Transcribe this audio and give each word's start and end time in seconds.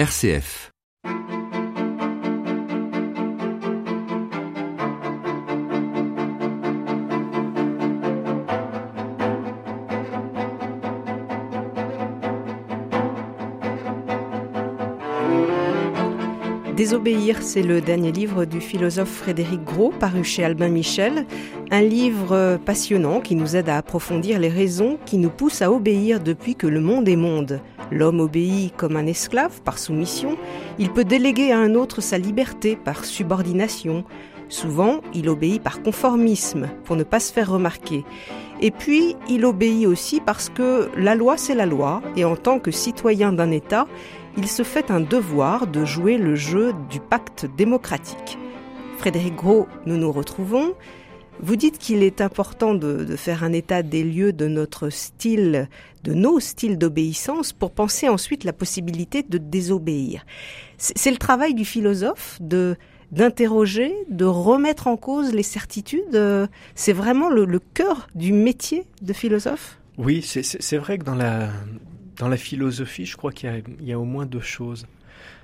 RCF 0.00 0.72
Désobéir, 16.74 17.42
c'est 17.42 17.60
le 17.60 17.82
dernier 17.82 18.10
livre 18.10 18.46
du 18.46 18.62
philosophe 18.62 19.10
Frédéric 19.10 19.62
Gros, 19.64 19.90
paru 19.90 20.24
chez 20.24 20.42
Albin 20.42 20.70
Michel. 20.70 21.26
Un 21.70 21.82
livre 21.82 22.58
passionnant 22.64 23.20
qui 23.20 23.36
nous 23.36 23.54
aide 23.54 23.68
à 23.68 23.76
approfondir 23.76 24.38
les 24.38 24.48
raisons 24.48 24.98
qui 25.04 25.18
nous 25.18 25.28
poussent 25.28 25.60
à 25.60 25.70
obéir 25.70 26.20
depuis 26.20 26.54
que 26.54 26.66
le 26.66 26.80
monde 26.80 27.06
est 27.06 27.16
monde. 27.16 27.60
L'homme 27.90 28.20
obéit 28.20 28.74
comme 28.76 28.96
un 28.96 29.06
esclave 29.06 29.60
par 29.62 29.78
soumission, 29.78 30.36
il 30.78 30.90
peut 30.90 31.04
déléguer 31.04 31.52
à 31.52 31.58
un 31.58 31.74
autre 31.74 32.00
sa 32.00 32.18
liberté 32.18 32.76
par 32.76 33.04
subordination. 33.04 34.04
Souvent, 34.48 35.00
il 35.14 35.28
obéit 35.28 35.62
par 35.62 35.82
conformisme, 35.82 36.68
pour 36.84 36.96
ne 36.96 37.04
pas 37.04 37.20
se 37.20 37.32
faire 37.32 37.50
remarquer. 37.50 38.04
Et 38.60 38.70
puis, 38.70 39.16
il 39.28 39.44
obéit 39.44 39.86
aussi 39.86 40.20
parce 40.20 40.48
que 40.48 40.88
la 40.96 41.14
loi, 41.14 41.36
c'est 41.36 41.54
la 41.54 41.66
loi, 41.66 42.02
et 42.16 42.24
en 42.24 42.36
tant 42.36 42.58
que 42.58 42.70
citoyen 42.70 43.32
d'un 43.32 43.50
État, 43.50 43.86
il 44.36 44.46
se 44.46 44.62
fait 44.62 44.90
un 44.90 45.00
devoir 45.00 45.66
de 45.66 45.84
jouer 45.84 46.18
le 46.18 46.34
jeu 46.34 46.72
du 46.88 47.00
pacte 47.00 47.46
démocratique. 47.56 48.38
Frédéric 48.98 49.34
Gros, 49.34 49.66
nous 49.86 49.96
nous 49.96 50.12
retrouvons. 50.12 50.74
Vous 51.42 51.56
dites 51.56 51.78
qu'il 51.78 52.02
est 52.02 52.20
important 52.20 52.74
de, 52.74 53.16
faire 53.16 53.44
un 53.44 53.52
état 53.52 53.82
des 53.82 54.04
lieux 54.04 54.32
de 54.32 54.46
notre 54.46 54.90
style, 54.90 55.68
de 56.04 56.12
nos 56.12 56.40
styles 56.40 56.78
d'obéissance, 56.78 57.52
pour 57.52 57.72
penser 57.72 58.08
ensuite 58.08 58.44
la 58.44 58.52
possibilité 58.52 59.22
de 59.22 59.38
désobéir. 59.38 60.24
C'est 60.76 61.10
le 61.10 61.16
travail 61.16 61.54
du 61.54 61.64
philosophe 61.64 62.38
de 62.40 62.76
d'interroger, 63.12 63.92
de 64.08 64.24
remettre 64.24 64.86
en 64.86 64.96
cause 64.96 65.32
les 65.34 65.42
certitudes? 65.42 66.48
C'est 66.76 66.92
vraiment 66.92 67.28
le, 67.28 67.58
cœur 67.58 68.08
du 68.14 68.32
métier 68.32 68.84
de 69.02 69.12
philosophe? 69.12 69.80
Oui, 69.98 70.22
c'est 70.22 70.76
vrai 70.76 70.96
que 70.96 71.04
dans 71.04 71.16
la 71.16 71.50
dans 72.20 72.28
la 72.28 72.36
philosophie, 72.36 73.06
je 73.06 73.16
crois 73.16 73.32
qu'il 73.32 73.64
y, 73.80 73.92
a 73.92 73.98
au 73.98 74.04
moins 74.04 74.26
deux 74.26 74.42
choses. 74.42 74.86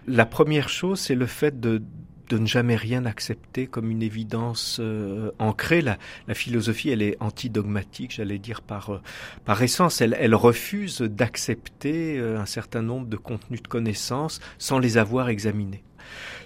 La 0.06 0.26
première 0.26 0.68
chose, 0.68 1.00
c'est 1.00 1.14
le 1.14 1.26
fait 1.26 1.58
de, 1.58 1.82
ne 2.32 2.46
jamais 2.46 2.76
rien 2.76 3.04
accepter 3.06 3.66
comme 3.66 3.90
une 3.90 4.02
évidence 4.02 4.78
euh, 4.80 5.30
ancrée. 5.38 5.82
La, 5.82 5.98
philosophie, 6.34 6.90
elle 6.90 7.02
est 7.02 7.16
antidogmatique, 7.20 8.12
j'allais 8.12 8.38
dire 8.38 8.62
par 8.62 8.90
euh, 8.90 9.00
par 9.44 9.62
essence. 9.62 10.00
Elle, 10.00 10.34
refuse 10.34 11.00
d'accepter 11.00 12.18
euh, 12.18 12.40
un 12.40 12.46
certain 12.46 12.82
nombre 12.82 13.06
de 13.06 13.16
contenus 13.16 13.62
de 13.62 13.68
connaissances 13.68 14.40
sans 14.58 14.78
les 14.78 14.98
avoir 14.98 15.28
examinés. 15.28 15.82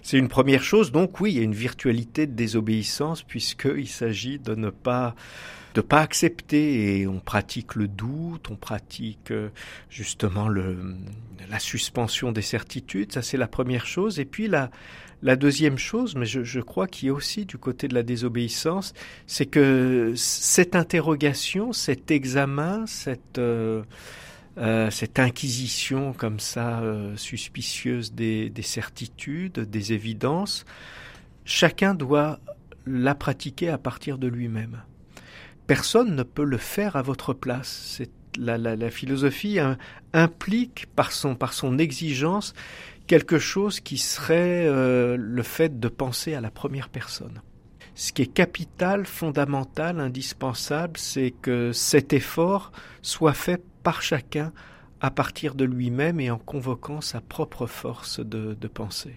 C'est 0.02 0.18
une 0.18 0.28
première 0.28 0.62
chose. 0.62 0.92
Donc 0.92 1.20
oui, 1.20 1.32
il 1.32 1.36
y 1.38 1.40
a 1.40 1.44
une 1.44 1.54
virtualité 1.54 2.26
de 2.26 2.32
désobéissance 2.32 3.22
puisqu'il 3.22 3.88
s'agit 3.88 4.38
de 4.38 4.54
ne 4.54 4.70
pas 4.70 5.14
de 5.74 5.80
pas 5.80 6.00
accepter 6.00 7.00
et 7.00 7.06
on 7.06 7.20
pratique 7.20 7.74
le 7.74 7.86
doute, 7.86 8.50
on 8.50 8.56
pratique 8.56 9.30
euh, 9.30 9.50
justement 9.88 10.48
le, 10.48 10.96
la 11.48 11.58
suspension 11.58 12.32
des 12.32 12.42
certitudes, 12.42 13.12
ça 13.12 13.22
c'est 13.22 13.36
la 13.36 13.46
première 13.46 13.86
chose. 13.86 14.18
Et 14.18 14.24
puis 14.24 14.48
la, 14.48 14.70
la 15.22 15.36
deuxième 15.36 15.78
chose, 15.78 16.14
mais 16.16 16.26
je, 16.26 16.60
crois 16.60 16.86
qu'il 16.86 17.08
y 17.08 17.10
a 17.10 17.14
aussi 17.14 17.44
du 17.44 17.58
côté 17.58 17.88
de 17.88 17.94
la 17.94 18.02
désobéissance, 18.02 18.94
c'est 19.26 19.46
que 19.46 20.12
cette 20.16 20.74
interrogation, 20.74 21.72
cet 21.72 22.10
examen, 22.10 22.86
cette 22.86 23.38
euh, 23.38 23.82
euh, 24.58 24.90
cette 24.90 25.18
inquisition 25.18 26.12
comme 26.12 26.40
ça 26.40 26.82
suspicieuse 27.16 28.12
des, 28.12 28.50
des, 28.50 28.62
certitudes, 28.62 29.60
des 29.60 29.92
évidences, 29.92 30.64
chacun 31.44 31.94
doit 31.94 32.40
la 32.86 33.14
pratiquer 33.14 33.68
à 33.68 33.78
partir 33.78 34.18
de 34.18 34.26
lui-même 34.26 34.82
personne 35.70 36.16
ne 36.16 36.24
peut 36.24 36.42
le 36.42 36.56
faire 36.56 36.96
à 36.96 37.02
votre 37.02 37.32
place. 37.32 37.94
C'est 37.96 38.10
la, 38.36 38.90
philosophie 38.90 39.60
implique 40.12 40.86
par 40.96 41.12
son, 41.12 41.36
par 41.36 41.52
son 41.52 41.78
exigence 41.78 42.54
quelque 43.10 43.40
chose 43.40 43.80
qui 43.80 43.98
serait 43.98 44.66
euh, 44.66 45.16
le 45.18 45.42
fait 45.42 45.80
de 45.80 45.88
penser 45.88 46.34
à 46.34 46.40
la 46.40 46.52
première 46.52 46.88
personne. 46.88 47.42
Ce 47.96 48.12
qui 48.12 48.22
est 48.22 48.32
capital, 48.32 49.04
fondamental, 49.04 49.98
indispensable, 49.98 50.92
c'est 50.96 51.32
que 51.32 51.72
cet 51.72 52.12
effort 52.12 52.70
soit 53.02 53.32
fait 53.32 53.60
par 53.82 54.00
chacun 54.00 54.52
à 55.00 55.10
partir 55.10 55.56
de 55.56 55.64
lui-même 55.64 56.20
et 56.20 56.30
en 56.30 56.38
convoquant 56.38 57.00
sa 57.00 57.20
propre 57.20 57.66
force 57.66 58.20
de, 58.20 58.54
pensée. 58.68 59.16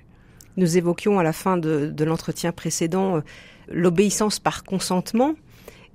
Nous 0.57 0.75
évoquions 0.75 1.19
à 1.19 1.23
la 1.23 1.31
fin 1.31 1.57
de, 1.57 1.91
de 1.95 2.03
l'entretien 2.03 2.51
précédent 2.51 3.17
euh, 3.17 3.21
l'obéissance 3.67 4.39
par 4.39 4.63
consentement. 4.63 5.35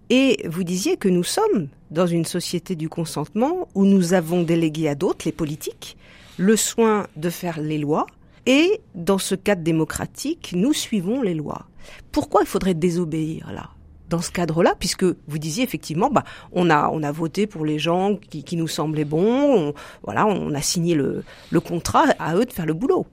Et 0.08 0.46
vous 0.48 0.62
disiez 0.62 0.98
que 0.98 1.08
nous 1.08 1.24
sommes 1.24 1.66
dans 1.90 2.06
une 2.06 2.24
société 2.24 2.76
du 2.76 2.88
consentement 2.88 3.66
où 3.74 3.84
nous 3.84 4.14
avons 4.14 4.44
délégué 4.44 4.88
à 4.88 4.94
d'autres, 4.94 5.24
les 5.24 5.32
politiques, 5.32 5.97
le 6.38 6.56
soin 6.56 7.06
de 7.16 7.28
faire 7.28 7.60
les 7.60 7.78
lois. 7.78 8.06
Et 8.46 8.80
dans 8.94 9.18
ce 9.18 9.34
cadre 9.34 9.62
démocratique, 9.62 10.52
nous 10.56 10.72
suivons 10.72 11.20
les 11.20 11.34
lois. 11.34 11.66
Pourquoi 12.12 12.40
il 12.42 12.46
faudrait 12.46 12.74
désobéir 12.74 13.52
là 13.52 13.70
dans 14.08 14.22
ce 14.22 14.30
cadre-là, 14.30 14.74
puisque 14.78 15.04
vous 15.04 15.38
disiez 15.38 15.64
effectivement, 15.64 16.08
bah, 16.08 16.24
on 16.52 16.70
a 16.70 16.88
on 16.88 17.02
a 17.02 17.12
voté 17.12 17.46
pour 17.46 17.66
les 17.66 17.78
gens 17.78 18.16
qui, 18.16 18.42
qui 18.42 18.56
nous 18.56 18.66
semblaient 18.66 19.04
bons, 19.04 19.74
voilà, 20.02 20.26
on 20.26 20.54
a 20.54 20.62
signé 20.62 20.94
le, 20.94 21.24
le 21.50 21.60
contrat, 21.60 22.06
à 22.18 22.34
eux 22.34 22.46
de 22.46 22.52
faire 22.52 22.64
le 22.64 22.72
boulot. 22.72 23.06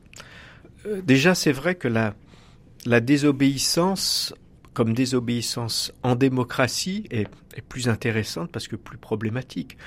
Euh, 0.86 1.02
déjà, 1.02 1.36
c'est 1.36 1.52
vrai 1.52 1.76
que 1.76 1.90
la 1.90 2.14
la 2.86 3.02
désobéissance 3.02 4.34
comme 4.76 4.94
désobéissance 4.94 5.92
en 6.04 6.16
démocratie 6.16 7.08
est, 7.10 7.28
est, 7.56 7.62
plus 7.62 7.90
intéressante 7.90 8.52
parce 8.52 8.68
que 8.68 8.76
plus 8.76 8.98
problématique. 8.98 9.78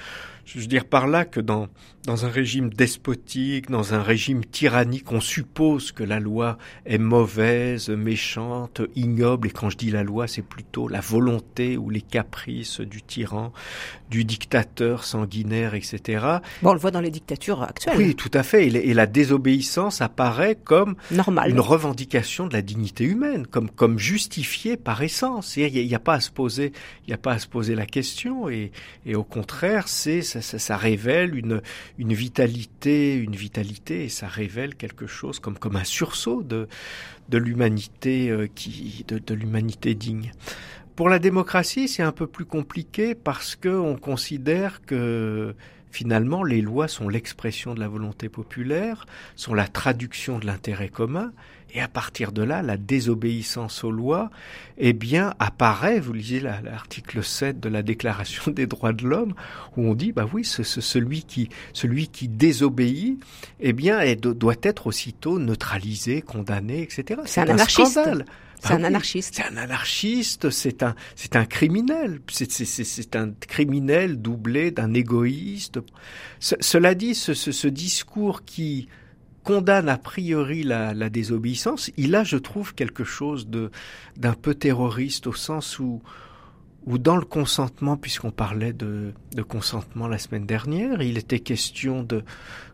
Je 0.49 0.59
veux 0.59 0.67
dire 0.67 0.87
par 0.87 1.07
là 1.07 1.27
que 1.27 1.41
dans, 1.41 1.69
dans 2.09 2.25
un 2.25 2.31
régime 2.31 2.71
despotique, 2.71 3.71
dans 3.71 3.93
un 3.93 4.03
régime 4.03 4.43
tyrannique, 4.47 5.13
on 5.13 5.21
suppose 5.21 5.93
que 5.93 6.03
la 6.03 6.21
loi 6.21 6.57
est 6.87 6.97
mauvaise, 6.97 7.91
méchante, 7.91 8.81
ignoble, 8.97 9.49
et 9.49 9.51
quand 9.51 9.69
je 9.69 9.77
dis 9.77 9.91
la 9.91 10.03
loi, 10.03 10.27
c'est 10.27 10.41
plutôt 10.41 10.89
la 10.89 11.01
volonté 11.01 11.77
ou 11.77 11.91
les 11.91 12.01
caprices 12.01 12.81
du 12.81 13.03
tyran, 13.03 13.53
du 14.09 14.25
dictateur 14.25 15.05
sanguinaire, 15.05 15.75
etc. 15.75 16.25
Bon, 16.63 16.71
on 16.71 16.73
le 16.73 16.79
voit 16.79 16.93
dans 16.93 17.03
les 17.03 17.11
dictatures 17.11 17.63
actuelles. 17.63 17.99
Oui, 17.99 18.15
tout 18.15 18.31
à 18.33 18.43
fait. 18.43 18.69
Et, 18.69 18.95
la 18.95 19.07
désobéissance 19.07 20.01
apparaît 20.01 20.57
comme 20.57 20.97
Normal. 21.11 21.51
une 21.51 21.61
revendication 21.61 22.47
de 22.47 22.55
la 22.55 22.63
dignité 22.63 23.05
humaine, 23.05 23.47
comme, 23.47 23.69
comme 23.69 23.99
justifiée 23.99 24.78
par 24.79 25.03
essence. 25.03 25.57
Il 25.57 25.71
n'y 25.73 25.95
a, 25.95 25.99
pas 25.99 26.15
à 26.15 26.21
se 26.21 26.31
poser, 26.31 26.73
il 27.07 27.09
n'y 27.09 27.15
a 27.15 27.19
pas 27.19 27.33
à 27.33 27.39
se 27.39 27.47
poser 27.47 27.75
la 27.75 27.87
question, 27.87 28.49
et, 28.49 28.73
au 29.15 29.25
contraire, 29.25 29.89
c'est 29.89 30.23
ça, 30.23 30.77
révèle 30.77 31.35
une, 31.37 31.61
une 31.99 32.15
vitalité, 32.15 33.15
une 33.15 33.37
vitalité, 33.37 34.05
et 34.05 34.09
ça 34.09 34.29
révèle 34.29 34.75
quelque 34.75 35.07
chose 35.07 35.39
comme, 35.41 35.59
comme 35.59 35.77
un 35.77 35.85
sursaut 35.85 36.43
de, 36.43 36.69
de 37.29 37.39
l'humanité 37.39 38.31
euh, 38.31 38.47
qui, 38.55 39.05
de 39.09 39.35
l'humanité 39.35 39.95
digne. 39.95 40.33
Pour 40.99 41.09
la 41.09 41.21
démocratie, 41.21 41.87
c'est 41.87 42.03
un 42.03 42.11
peu 42.11 42.27
plus 42.27 42.45
compliqué 42.45 43.15
parce 43.15 43.55
que 43.55 43.69
on 43.69 43.97
considère 43.97 44.83
que 44.85 45.55
finalement 45.91 46.43
les 46.43 46.61
lois 46.61 46.89
sont 46.89 47.09
l'expression 47.09 47.75
de 47.75 47.81
la 47.81 47.89
volonté 47.89 48.29
populaire, 48.29 49.07
sont 49.37 49.55
la 49.55 49.69
traduction 49.69 50.39
de 50.39 50.47
l'intérêt 50.47 50.89
commun, 50.89 51.33
et 51.75 51.81
à 51.81 51.89
partir 51.89 52.33
de 52.33 52.43
là, 52.43 52.63
la 52.63 52.77
désobéissance 52.79 53.85
aux 53.85 53.91
lois, 53.91 54.31
eh 54.79 54.95
bien, 54.95 55.35
apparaît, 55.39 56.01
vous 56.01 56.15
lisez 56.15 56.41
l'article 56.41 57.23
7 57.23 57.61
de 57.61 57.69
la 57.69 57.83
Déclaration 57.83 58.51
des 58.53 58.67
droits 58.67 58.93
de 58.93 59.07
l'homme, 59.07 59.35
où 59.77 59.87
on 59.87 59.95
dit, 59.95 60.13
bah 60.13 60.27
oui, 60.33 60.45
ce, 60.45 60.63
celui 60.63 61.25
qui, 61.25 61.51
celui 61.75 62.09
qui 62.09 62.29
désobéit, 62.29 63.23
eh 63.61 63.73
bien, 63.75 64.01
doit 64.15 64.55
être 64.63 64.87
aussitôt 64.87 65.39
neutralisé, 65.39 66.23
condamné, 66.23 66.83
etc. 66.83 67.21
C'est 67.27 67.41
un, 67.43 67.59
scandale. 67.59 68.25
C'est 68.61 68.73
un 68.73 68.85
anarchiste. 68.85 69.35
C'est 69.37 69.45
un 69.45 69.57
anarchiste, 69.57 70.51
c'est 70.51 70.83
un, 70.83 70.95
c'est 71.17 71.37
un 71.37 71.45
criminel. 71.45 72.21
C'est 72.29 73.17
un 73.17 73.33
criminel 73.33 74.21
doublé 74.21 74.71
d'un 74.71 74.95
égoïste. 74.95 75.81
cela 76.41 76.95
dit, 76.95 77.15
ce, 77.15 77.35
ce 77.35 77.69
discours 77.69 78.45
qui, 78.45 78.89
condamne 79.49 79.89
a 79.89 79.97
priori 79.97 80.63
la, 80.63 80.93
la, 80.93 81.09
désobéissance, 81.09 81.91
il 81.97 82.15
a, 82.15 82.23
je 82.23 82.37
trouve, 82.37 82.75
quelque 82.75 83.03
chose 83.03 83.49
de 83.49 83.71
d'un 84.19 84.35
peu 84.35 84.55
terroriste 84.55 85.27
au 85.27 85.33
sens 85.33 85.79
où 85.79 86.03
où 86.85 86.99
dans 86.99 87.17
le 87.17 87.25
consentement, 87.25 87.97
puisqu'on 87.97 88.31
parlait 88.31 88.75
de, 88.75 89.15
de, 89.35 89.43
consentement 89.43 90.07
la 90.07 90.19
semaine 90.19 90.45
dernière, 90.45 91.01
il 91.01 91.17
était 91.17 91.41
question 91.41 92.03
de 92.03 92.25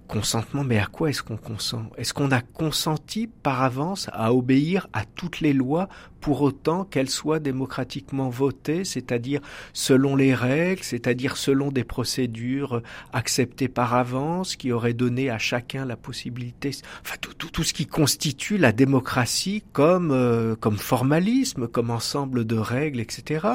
Consentement, 0.07 0.65
mais 0.65 0.79
à 0.79 0.85
quoi 0.85 1.09
est-ce 1.09 1.23
qu'on 1.23 1.39
consent? 1.39 1.91
Est-ce 1.97 2.13
qu'on 2.13 2.31
a 2.31 2.43
consenti 2.43 3.27
par 3.27 3.63
avance 3.63 4.11
à 4.13 4.35
obéir 4.35 4.87
à 4.93 5.05
toutes 5.07 5.41
les 5.41 5.55
lois 5.55 5.89
pour 6.21 6.43
autant 6.43 6.85
qu'elles 6.85 7.09
soient 7.09 7.39
démocratiquement 7.39 8.29
votées, 8.29 8.85
c'est-à-dire 8.85 9.41
selon 9.73 10.15
les 10.15 10.35
règles, 10.35 10.83
c'est-à-dire 10.83 11.39
selon 11.39 11.71
des 11.71 11.85
procédures 11.85 12.83
acceptées 13.13 13.69
par 13.69 13.95
avance, 13.95 14.57
qui 14.57 14.73
auraient 14.73 14.95
donné 14.95 15.31
à 15.31 15.39
chacun 15.39 15.87
la 15.87 15.97
possibilité, 15.97 16.73
enfin 17.03 17.17
tout, 17.21 17.35
tout, 17.35 17.51
tout 17.51 17.63
ce 17.63 17.73
qui 17.73 17.87
constitue 17.87 18.59
la 18.59 18.73
démocratie 18.73 19.65
comme, 19.73 20.11
euh, 20.13 20.55
comme 20.55 20.77
formalisme, 20.77 21.67
comme 21.67 21.91
ensemble 21.91 22.45
de 22.45 22.57
règles, 22.57 23.01
etc. 23.01 23.47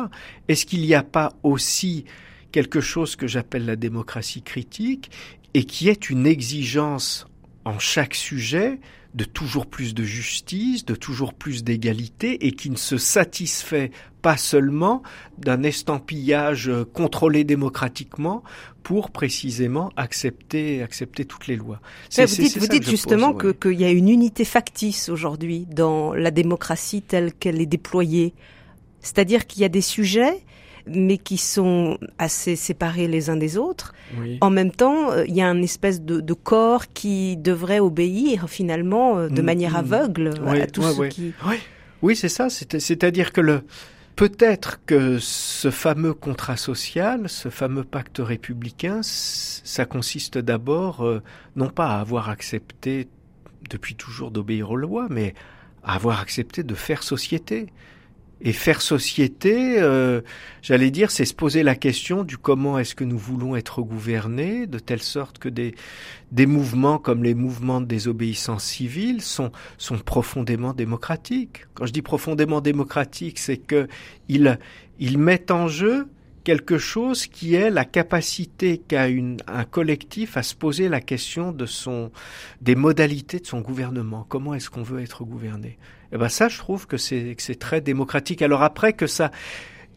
Est-ce 0.47 0.65
qu'il 0.65 0.81
n'y 0.81 0.95
a 0.95 1.03
pas 1.03 1.33
aussi 1.43 2.05
quelque 2.51 2.81
chose 2.81 3.15
que 3.15 3.27
j'appelle 3.27 3.65
la 3.65 3.75
démocratie 3.75 4.41
critique? 4.41 5.11
Et 5.53 5.63
qui 5.63 5.89
est 5.89 6.09
une 6.09 6.25
exigence 6.25 7.27
en 7.65 7.79
chaque 7.79 8.15
sujet 8.15 8.79
de 9.15 9.23
toujours 9.23 9.65
plus 9.65 9.95
de 9.95 10.03
justice, 10.03 10.85
de 10.85 10.93
toujours 10.93 11.33
plus 11.33 11.63
d'égalité 11.63 12.45
et 12.45 12.51
qui 12.51 12.69
ne 12.69 12.75
se 12.75 12.97
satisfait 12.97 13.91
pas 14.21 14.37
seulement 14.37 15.01
d'un 15.37 15.63
estampillage 15.63 16.69
contrôlé 16.93 17.43
démocratiquement 17.43 18.43
pour 18.83 19.09
précisément 19.09 19.91
accepter, 19.97 20.83
accepter 20.83 21.25
toutes 21.25 21.47
les 21.47 21.55
lois. 21.55 21.79
vous 22.15 22.25
dites, 22.25 22.57
vous 22.57 22.67
dites 22.67 22.87
justement 22.87 23.33
qu'il 23.33 23.79
y 23.79 23.85
a 23.85 23.89
une 23.89 24.09
unité 24.09 24.45
factice 24.45 25.09
aujourd'hui 25.09 25.65
dans 25.71 26.13
la 26.13 26.31
démocratie 26.31 27.01
telle 27.01 27.33
qu'elle 27.33 27.61
est 27.61 27.65
déployée. 27.65 28.33
C'est-à-dire 29.01 29.47
qu'il 29.47 29.61
y 29.61 29.65
a 29.65 29.69
des 29.69 29.81
sujets 29.81 30.43
mais 30.93 31.17
qui 31.17 31.37
sont 31.37 31.97
assez 32.17 32.55
séparés 32.55 33.07
les 33.07 33.29
uns 33.29 33.37
des 33.37 33.57
autres. 33.57 33.93
En 34.41 34.49
même 34.49 34.71
temps, 34.71 35.11
euh, 35.11 35.25
il 35.27 35.35
y 35.35 35.41
a 35.41 35.47
une 35.47 35.63
espèce 35.63 36.01
de, 36.01 36.33
corps 36.33 36.87
qui 36.87 37.37
devrait 37.37 37.79
obéir 37.79 38.49
finalement 38.49 39.17
euh, 39.17 39.29
de 39.29 39.41
mm, 39.41 39.45
manière 39.45 39.73
mm. 39.73 39.75
aveugle 39.75 40.33
à 40.45 40.67
tout 40.67 40.81
ce 40.83 41.07
qui. 41.09 41.33
Oui, 42.01 42.15
c'est 42.15 42.29
ça. 42.29 42.49
C'est-à-dire 42.49 43.33
que 43.33 43.41
le 43.41 43.61
peut-être 44.19 44.83
que 44.85 45.17
ce 45.19 45.71
fameux 45.71 46.13
contrat 46.13 46.57
social, 46.57 47.29
ce 47.29 47.47
fameux 47.47 47.85
pacte 47.85 48.17
républicain, 48.19 48.99
ça 49.01 49.85
consiste 49.85 50.37
d'abord 50.37 51.05
euh, 51.05 51.21
non 51.55 51.69
pas 51.69 51.87
à 51.87 52.01
avoir 52.01 52.29
accepté 52.29 53.07
depuis 53.69 53.95
toujours 53.95 54.31
d'obéir 54.31 54.71
aux 54.71 54.75
lois, 54.75 55.07
mais 55.09 55.33
à 55.83 55.95
avoir 55.95 56.19
accepté 56.19 56.63
de 56.63 56.75
faire 56.75 57.01
société. 57.03 57.67
Et 58.41 58.53
faire 58.53 58.81
société, 58.81 59.81
euh, 59.81 60.21
j'allais 60.61 60.91
dire, 60.91 61.11
c'est 61.11 61.25
se 61.25 61.33
poser 61.33 61.61
la 61.61 61.75
question 61.75 62.23
du 62.23 62.37
comment 62.37 62.79
est-ce 62.79 62.95
que 62.95 63.03
nous 63.03 63.17
voulons 63.17 63.57
être 63.57 63.81
gouvernés, 63.81 64.65
de 64.65 64.79
telle 64.79 65.01
sorte 65.01 65.39
que 65.39 65.49
des, 65.49 65.75
des 66.31 66.45
mouvements 66.45 66.99
comme 66.99 67.23
les 67.23 67.33
mouvements 67.33 67.81
de 67.81 67.85
désobéissance 67.85 68.63
civile 68.63 69.21
sont, 69.21 69.51
sont 69.77 69.97
profondément 69.97 70.73
démocratiques. 70.73 71.65
Quand 71.73 71.85
je 71.85 71.91
dis 71.91 72.01
profondément 72.01 72.61
démocratiques, 72.61 73.39
c'est 73.39 73.57
que 73.57 73.89
ils, 74.29 74.57
ils 74.99 75.17
mettent 75.17 75.51
en 75.51 75.67
jeu 75.67 76.07
quelque 76.45 76.77
chose 76.77 77.27
qui 77.27 77.55
est 77.55 77.69
la 77.69 77.85
capacité 77.85 78.77
qu'a 78.77 79.07
un 79.47 79.65
collectif 79.65 80.37
à 80.37 80.43
se 80.43 80.55
poser 80.55 80.87
la 80.87 81.01
question 81.01 81.51
de 81.51 81.65
son, 81.65 82.11
des 82.61 82.75
modalités 82.75 83.39
de 83.39 83.45
son 83.45 83.59
gouvernement. 83.59 84.25
Comment 84.29 84.53
est-ce 84.53 84.69
qu'on 84.69 84.81
veut 84.81 85.01
être 85.01 85.25
gouverné? 85.25 85.77
Eh 86.11 86.17
ben 86.17 86.29
ça, 86.29 86.47
je 86.47 86.57
trouve 86.57 86.87
que 86.87 86.97
c'est 86.97 87.59
très 87.59 87.81
démocratique. 87.81 88.41
Alors 88.41 88.63
après 88.63 88.93
que 88.93 89.07
ça 89.07 89.31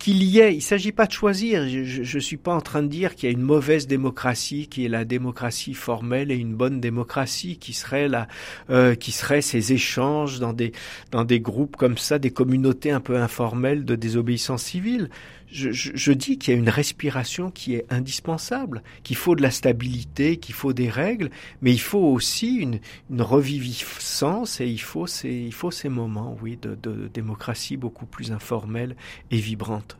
qu'il 0.02 0.24
y 0.24 0.40
ait, 0.40 0.52
il 0.52 0.62
s'agit 0.62 0.90
pas 0.90 1.06
de 1.06 1.12
choisir. 1.12 1.68
Je, 1.68 2.16
ne 2.16 2.20
suis 2.20 2.36
pas 2.36 2.52
en 2.52 2.60
train 2.60 2.82
de 2.82 2.88
dire 2.88 3.14
qu'il 3.14 3.30
y 3.30 3.32
a 3.32 3.36
une 3.36 3.44
mauvaise 3.44 3.86
démocratie, 3.86 4.66
qui 4.66 4.84
est 4.84 4.88
la 4.88 5.04
démocratie 5.04 5.74
formelle 5.74 6.32
et 6.32 6.34
une 6.34 6.54
bonne 6.54 6.80
démocratie, 6.80 7.56
qui 7.56 7.72
serait 7.72 8.08
la, 8.08 8.26
euh, 8.68 8.96
qui 8.96 9.12
serait 9.12 9.42
ces 9.42 9.72
échanges 9.72 10.40
dans 10.40 10.52
des 10.52 10.72
dans 11.12 11.24
des 11.24 11.38
groupes 11.38 11.76
comme 11.76 11.98
ça, 11.98 12.18
des 12.18 12.32
communautés 12.32 12.90
un 12.90 12.98
peu 12.98 13.16
informelles 13.16 13.84
de 13.84 13.94
désobéissance 13.94 14.64
civile 14.64 15.08
je, 15.52 16.12
dis 16.12 16.38
qu'il 16.38 16.54
y 16.54 16.56
a 16.56 16.58
une 16.58 16.68
respiration 16.68 17.50
qui 17.50 17.74
est 17.74 17.84
indispensable, 17.90 18.82
qu'il 19.02 19.16
faut 19.16 19.36
de 19.36 19.42
la 19.42 19.50
stabilité, 19.50 20.38
qu'il 20.38 20.54
faut 20.54 20.72
des 20.72 20.88
règles, 20.88 21.30
mais 21.60 21.72
il 21.72 21.80
faut 21.80 21.98
aussi 21.98 22.56
une, 22.56 22.80
reviviscence 23.20 24.60
et 24.60 24.66
il 24.66 24.80
faut 24.80 25.06
ces, 25.06 25.30
il 25.30 25.52
faut 25.52 25.70
ces 25.70 25.88
moments, 25.88 26.36
oui, 26.42 26.58
de, 26.60 26.76
de 26.82 27.08
démocratie 27.12 27.76
beaucoup 27.76 28.06
plus 28.06 28.32
informelle 28.32 28.96
et 29.30 29.36
vibrante. 29.36 29.96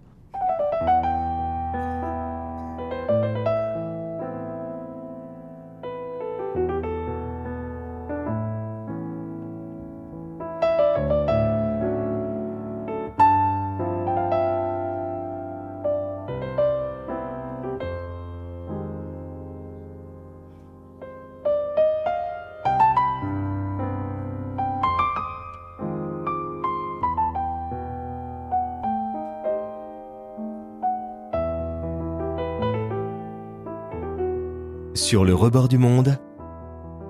Sur 35.13 35.27
le 35.27 35.35
rebord 35.35 35.69
du 35.69 35.77
monde, 35.77 36.17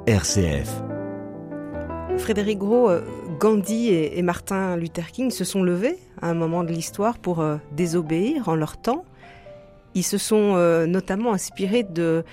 RCF. 0.08 0.82
Frédéric 2.18 2.58
Gros, 2.58 2.90
euh, 2.90 3.02
Gandhi 3.38 3.90
et, 3.90 4.20
Martin 4.22 4.76
Luther 4.76 5.12
King 5.12 5.30
se 5.30 5.44
sont 5.44 5.62
levés 5.62 5.96
à 6.20 6.28
un 6.28 6.34
moment 6.34 6.64
de 6.64 6.72
l'histoire 6.72 7.20
pour 7.20 7.38
euh, 7.38 7.58
désobéir 7.70 8.48
en 8.48 8.56
leur 8.56 8.76
temps. 8.76 9.04
Ils 9.94 10.02
se 10.02 10.18
sont 10.18 10.56
euh, 10.56 10.84
notamment 10.86 11.32
inspirés 11.32 11.84
de, 11.84 12.24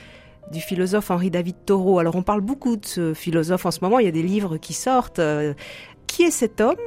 du 0.51 0.59
philosophe 0.59 1.11
Henri 1.11 1.29
David 1.29 1.57
Thoreau. 1.67 1.99
Alors 1.99 2.15
on 2.15 2.23
parle 2.23 2.41
beaucoup 2.41 2.75
de 2.75 2.85
ce 2.87 3.13
philosophe 3.13 3.67
en 3.67 3.71
ce 3.71 3.81
moment, 3.83 3.99
il 3.99 4.05
y 4.05 4.09
a 4.09 4.11
des 4.11 4.23
livres 4.23 4.57
qui 4.57 4.73
sortent. 4.73 5.21
qui 6.07 6.23
est 6.23 6.31
cet 6.31 6.61
homme 6.61 6.81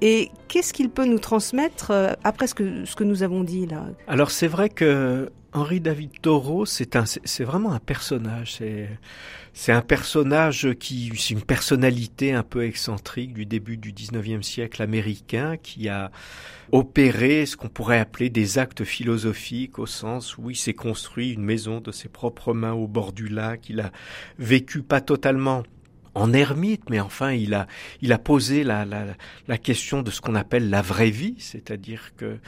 et 0.00 0.30
qu'est-ce 0.46 0.72
qu'il 0.72 0.90
peut 0.90 1.06
nous 1.06 1.18
transmettre 1.18 1.90
après 2.22 2.46
ce 2.46 2.54
que, 2.54 2.84
ce 2.84 2.94
que 2.94 3.02
nous 3.02 3.24
avons 3.24 3.42
dit 3.42 3.66
là? 3.66 3.86
Alors 4.06 4.30
c'est 4.30 4.46
vrai 4.46 4.68
que 4.68 5.28
Henri 5.52 5.80
David 5.80 6.10
Thoreau, 6.20 6.66
c'est 6.66 6.94
un, 6.94 7.04
c'est 7.06 7.44
vraiment 7.44 7.72
un 7.72 7.78
personnage. 7.78 8.56
C'est, 8.56 8.88
c'est 9.54 9.72
un 9.72 9.80
personnage 9.80 10.74
qui, 10.78 11.10
c'est 11.16 11.32
une 11.32 11.42
personnalité 11.42 12.32
un 12.32 12.42
peu 12.42 12.64
excentrique 12.64 13.32
du 13.32 13.46
début 13.46 13.78
du 13.78 13.92
19e 13.92 14.42
siècle 14.42 14.82
américain 14.82 15.56
qui 15.56 15.88
a 15.88 16.10
opéré 16.70 17.46
ce 17.46 17.56
qu'on 17.56 17.68
pourrait 17.68 17.98
appeler 17.98 18.28
des 18.28 18.58
actes 18.58 18.84
philosophiques 18.84 19.78
au 19.78 19.86
sens 19.86 20.36
où 20.36 20.50
il 20.50 20.56
s'est 20.56 20.74
construit 20.74 21.32
une 21.32 21.44
maison 21.44 21.80
de 21.80 21.92
ses 21.92 22.08
propres 22.08 22.52
mains 22.52 22.74
au 22.74 22.86
bord 22.86 23.12
du 23.12 23.28
lac. 23.28 23.70
Il 23.70 23.80
a 23.80 23.90
vécu 24.38 24.82
pas 24.82 25.00
totalement 25.00 25.62
en 26.18 26.32
ermite, 26.32 26.90
mais 26.90 27.00
enfin 27.00 27.32
il 27.32 27.54
a 27.54 27.66
il 28.02 28.12
a 28.12 28.18
posé 28.18 28.64
la, 28.64 28.84
la, 28.84 29.06
la 29.46 29.58
question 29.58 30.02
de 30.02 30.10
ce 30.10 30.20
qu'on 30.20 30.34
appelle 30.34 30.68
la 30.70 30.82
vraie 30.82 31.10
vie, 31.10 31.36
c'est-à-dire 31.38 32.12
que 32.16 32.38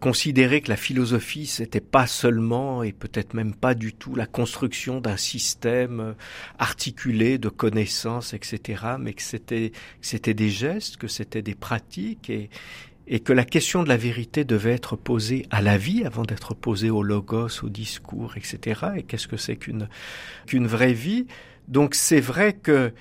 considérer 0.00 0.60
que 0.60 0.68
la 0.68 0.76
philosophie 0.76 1.46
c'était 1.46 1.80
pas 1.80 2.06
seulement 2.06 2.82
et 2.82 2.92
peut-être 2.92 3.34
même 3.34 3.54
pas 3.54 3.74
du 3.74 3.92
tout 3.92 4.14
la 4.16 4.26
construction 4.26 5.00
d'un 5.00 5.16
système 5.16 6.14
articulé 6.58 7.38
de 7.38 7.48
connaissances, 7.48 8.34
etc., 8.34 8.82
mais 8.98 9.12
que 9.12 9.22
c'était 9.22 9.72
c'était 10.00 10.34
des 10.34 10.50
gestes, 10.50 10.96
que 10.96 11.08
c'était 11.08 11.42
des 11.42 11.54
pratiques 11.54 12.28
et 12.30 12.50
et 13.06 13.20
que 13.20 13.32
la 13.32 13.44
question 13.44 13.82
de 13.82 13.88
la 13.88 13.96
vérité 13.96 14.44
devait 14.44 14.72
être 14.72 14.96
posée 14.96 15.46
à 15.50 15.60
la 15.60 15.76
vie 15.76 16.04
avant 16.04 16.22
d'être 16.22 16.54
posée 16.54 16.90
au 16.90 17.02
logos, 17.02 17.62
au 17.62 17.68
discours, 17.68 18.36
etc. 18.36 18.80
Et 18.96 19.02
qu'est-ce 19.02 19.28
que 19.28 19.36
c'est 19.36 19.56
qu'une 19.56 19.88
qu'une 20.46 20.66
vraie 20.66 20.92
vie? 20.92 21.26
Donc 21.68 21.94
c'est 21.94 22.20
vrai 22.20 22.52
que 22.52 22.92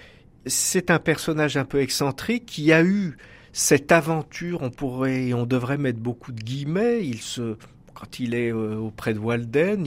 c'est 0.46 0.92
un 0.92 1.00
personnage 1.00 1.58
un 1.58 1.66
peu 1.66 1.82
excentrique 1.82 2.46
qui 2.46 2.72
a 2.72 2.84
eu 2.84 3.18
cette 3.54 3.92
aventure, 3.92 4.62
on 4.62 4.70
pourrait, 4.70 5.34
on 5.34 5.46
devrait 5.46 5.78
mettre 5.78 6.00
beaucoup 6.00 6.32
de 6.32 6.42
guillemets, 6.42 7.06
il 7.06 7.22
se 7.22 7.58
quand 8.02 8.20
il 8.20 8.34
est 8.34 8.52
euh, 8.52 8.78
auprès 8.78 9.14
de 9.14 9.20
Walden, 9.20 9.86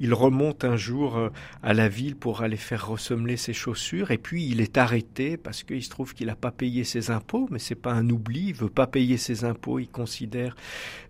il, 0.00 0.14
remonte 0.14 0.64
un 0.64 0.76
jour 0.76 1.16
euh, 1.16 1.28
à 1.62 1.74
la 1.74 1.88
ville 1.88 2.16
pour 2.16 2.42
aller 2.42 2.56
faire 2.56 2.88
ressemeler 2.88 3.36
ses 3.36 3.52
chaussures 3.52 4.10
et 4.10 4.18
puis 4.18 4.44
il 4.46 4.60
est 4.60 4.78
arrêté 4.78 5.36
parce 5.36 5.62
qu'il 5.62 5.82
se 5.82 5.88
trouve 5.88 6.12
qu'il 6.12 6.26
n'a 6.26 6.34
pas 6.34 6.50
payé 6.50 6.82
ses 6.82 7.12
impôts, 7.12 7.46
mais 7.52 7.60
c'est 7.60 7.76
pas 7.76 7.92
un 7.92 8.10
oubli, 8.10 8.48
il 8.48 8.54
veut 8.54 8.68
pas 8.68 8.88
payer 8.88 9.16
ses 9.16 9.44
impôts, 9.44 9.78
il 9.78 9.88
considère 9.88 10.56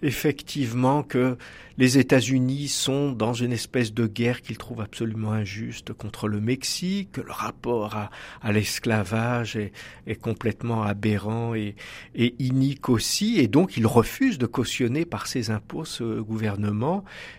effectivement 0.03 1.03
que 1.03 1.39
les 1.79 1.97
États-Unis 1.97 2.69
sont 2.69 3.13
dans 3.13 3.33
une 3.33 3.53
espèce 3.53 3.95
de 3.95 4.07
guerre 4.07 4.43
qu'il 4.43 4.59
trouve 4.59 4.83
absolument 4.83 5.33
injuste 5.33 5.95
contre 5.95 6.29
le 6.29 6.39
Mexique, 6.39 7.13
que 7.13 7.23
le 7.23 7.33
rapport 7.33 7.97
à, 8.43 8.53
l'esclavage 8.53 9.57
est, 9.57 9.73
complètement 10.21 10.83
aberrant 10.83 11.55
et, 11.55 11.75
et 12.15 12.35
inique 12.39 12.91
aussi, 12.91 13.39
et 13.39 13.49
donc 13.49 13.79
il 13.79 13.87
refuse 13.87 14.37
de 14.37 14.45
cautionner 14.45 15.07
par 15.07 15.27
ses 15.27 15.51
impôts 15.51 15.87
ce 15.87 16.21
gouvernement 16.21 16.42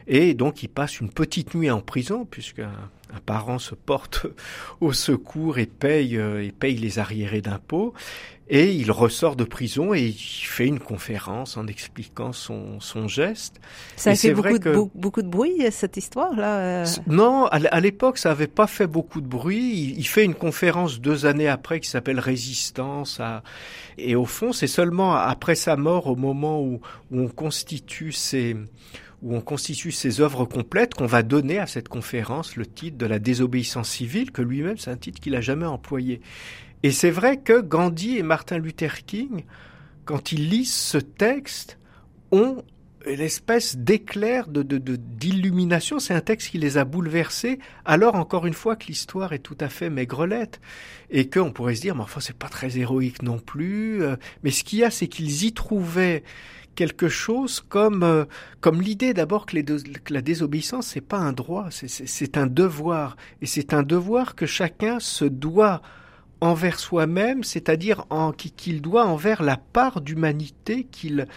et 0.08 0.34
donc 0.34 0.64
il 0.64 0.70
passe 0.70 1.00
une 1.00 1.10
petite 1.10 1.56
nuit 1.56 1.70
en 1.70 1.82
prison, 1.82 2.26
puisqu'un 2.26 2.72
un 3.14 3.20
parent 3.20 3.60
se 3.60 3.76
porte 3.76 4.26
au 4.82 4.94
secours 4.94 5.58
paye, 5.66 6.16
et 6.16 6.52
paye 6.52 6.78
les 6.78 7.00
arriérés 7.00 7.42
d'impôts. 7.42 7.94
Et 8.50 8.74
il 8.74 8.92
ressort 8.92 9.36
de 9.38 9.46
prison 9.46 9.94
et 9.94 10.02
il 10.02 10.14
fait 10.14 10.68
une 10.68 10.80
conférence 10.80 11.56
en 11.56 11.66
expliquant 11.66 12.34
son, 12.34 12.80
son 12.82 13.08
geste. 13.08 13.62
Ça 13.96 14.12
a 14.12 14.16
fait 14.16 14.34
beaucoup, 14.34 14.60
de, 14.60 14.76
beaucoup 14.96 15.22
de 15.22 15.30
bruit, 15.30 15.64
cette 15.72 15.96
histoire-là 15.96 16.84
Non, 17.08 17.46
à 17.46 17.80
l'époque, 17.80 18.18
ça 18.18 18.30
n'avait 18.30 18.48
pas 18.48 18.68
fait 18.68 18.88
beaucoup 18.88 19.22
de 19.22 19.28
bruit. 19.28 19.96
Il, 19.98 20.08
fait 20.08 20.26
une 20.26 20.36
conférence 20.36 21.00
deux 21.00 21.26
années 21.26 21.48
après 21.48 21.80
qui 21.80 21.90
s'appelle 21.90 22.20
Résistance. 22.20 23.20
À... 23.22 23.44
Et 23.98 24.16
au 24.16 24.26
fond, 24.26 24.52
c'est 24.52 24.68
seulement 24.68 25.16
après 25.16 25.56
sa 25.56 25.78
mort, 25.78 26.08
au 26.08 26.18
moment 26.18 26.62
où, 26.62 26.82
où 27.12 27.20
on 27.20 27.30
constitue 27.30 28.12
ses 28.12 28.58
où 29.24 29.36
on 29.36 29.42
constitue 29.42 29.94
ses 29.94 30.20
œuvres 30.20 30.44
complètes, 30.44 30.96
qu'on 30.96 31.06
va 31.06 31.24
donner 31.24 31.58
à 31.58 31.66
cette 31.66 31.88
conférence 31.88 32.58
le 32.58 32.66
titre 32.66 32.98
de 32.98 33.06
la 33.06 33.20
désobéissance 33.20 33.90
civile, 33.90 34.32
que 34.32 34.42
lui-même, 34.42 34.78
c'est 34.78 34.92
un 34.92 34.98
titre 34.98 35.22
qu'il 35.22 35.34
a 35.36 35.42
jamais 35.42 35.66
employé. 35.66 36.20
Et 36.84 36.92
c'est 36.92 37.12
vrai 37.12 37.38
que 37.38 37.62
Gandhi 37.62 38.18
et 38.18 38.24
Martin 38.24 38.58
Luther 38.58 39.06
King, 39.06 39.46
quand 40.06 40.34
ils 40.34 40.50
lisent 40.50 40.74
ce 40.74 40.98
texte, 40.98 41.80
ont 42.32 42.64
une 43.06 43.22
espèce 43.22 43.78
d'éclair 43.78 44.48
de, 44.48 44.64
d'illumination. 44.64 46.00
C'est 46.00 46.14
un 46.14 46.22
texte 46.22 46.50
qui 46.50 46.58
les 46.58 46.78
a 46.78 46.86
bouleversés, 46.86 47.60
alors 47.86 48.16
encore 48.16 48.46
une 48.46 48.54
fois 48.54 48.76
que 48.76 48.88
l'histoire 48.88 49.34
est 49.34 49.40
tout 49.40 49.58
à 49.60 49.70
fait 49.70 49.90
maigrelette. 49.90 50.60
Et 51.10 51.30
qu'on 51.30 51.52
pourrait 51.52 51.76
se 51.76 51.82
dire, 51.82 51.96
mais 51.96 52.02
enfin, 52.02 52.20
c'est 52.20 52.38
pas 52.38 52.50
très 52.50 52.78
héroïque 52.78 53.22
non 53.22 53.40
plus. 53.40 54.04
Euh, 54.04 54.16
mais 54.44 54.52
ce 54.52 54.64
qu'il 54.64 54.80
y 54.80 54.84
a, 54.84 54.92
c'est 54.92 55.08
qu'ils 55.08 55.46
y 55.46 55.54
trouvaient 55.54 56.24
quelque 56.76 57.08
chose 57.08 57.62
comme 57.62 58.02
euh, 58.02 58.26
comme 58.60 58.82
l'idée 58.82 59.14
d'abord 59.14 59.46
que, 59.46 59.56
la 60.10 60.22
désobéissance 60.22 60.88
c'est 60.88 61.02
pas 61.02 61.20
un 61.20 61.32
droit, 61.32 61.68
c'est 61.70 62.36
un 62.36 62.48
devoir 62.48 63.16
et 63.44 63.46
c'est 63.46 63.76
un 63.76 63.84
devoir 63.84 64.34
que 64.34 64.48
chacun 64.48 65.00
se 65.00 65.26
doit 65.26 65.84
envers 66.44 66.78
soi-même, 66.78 67.44
c'est-à-dire 67.44 68.06
qu'il 68.58 68.82
doit 68.82 69.06
envers 69.06 69.42
la 69.42 69.56
part 69.56 70.02
d'humanité 70.02 70.84
qu'il 70.92 71.28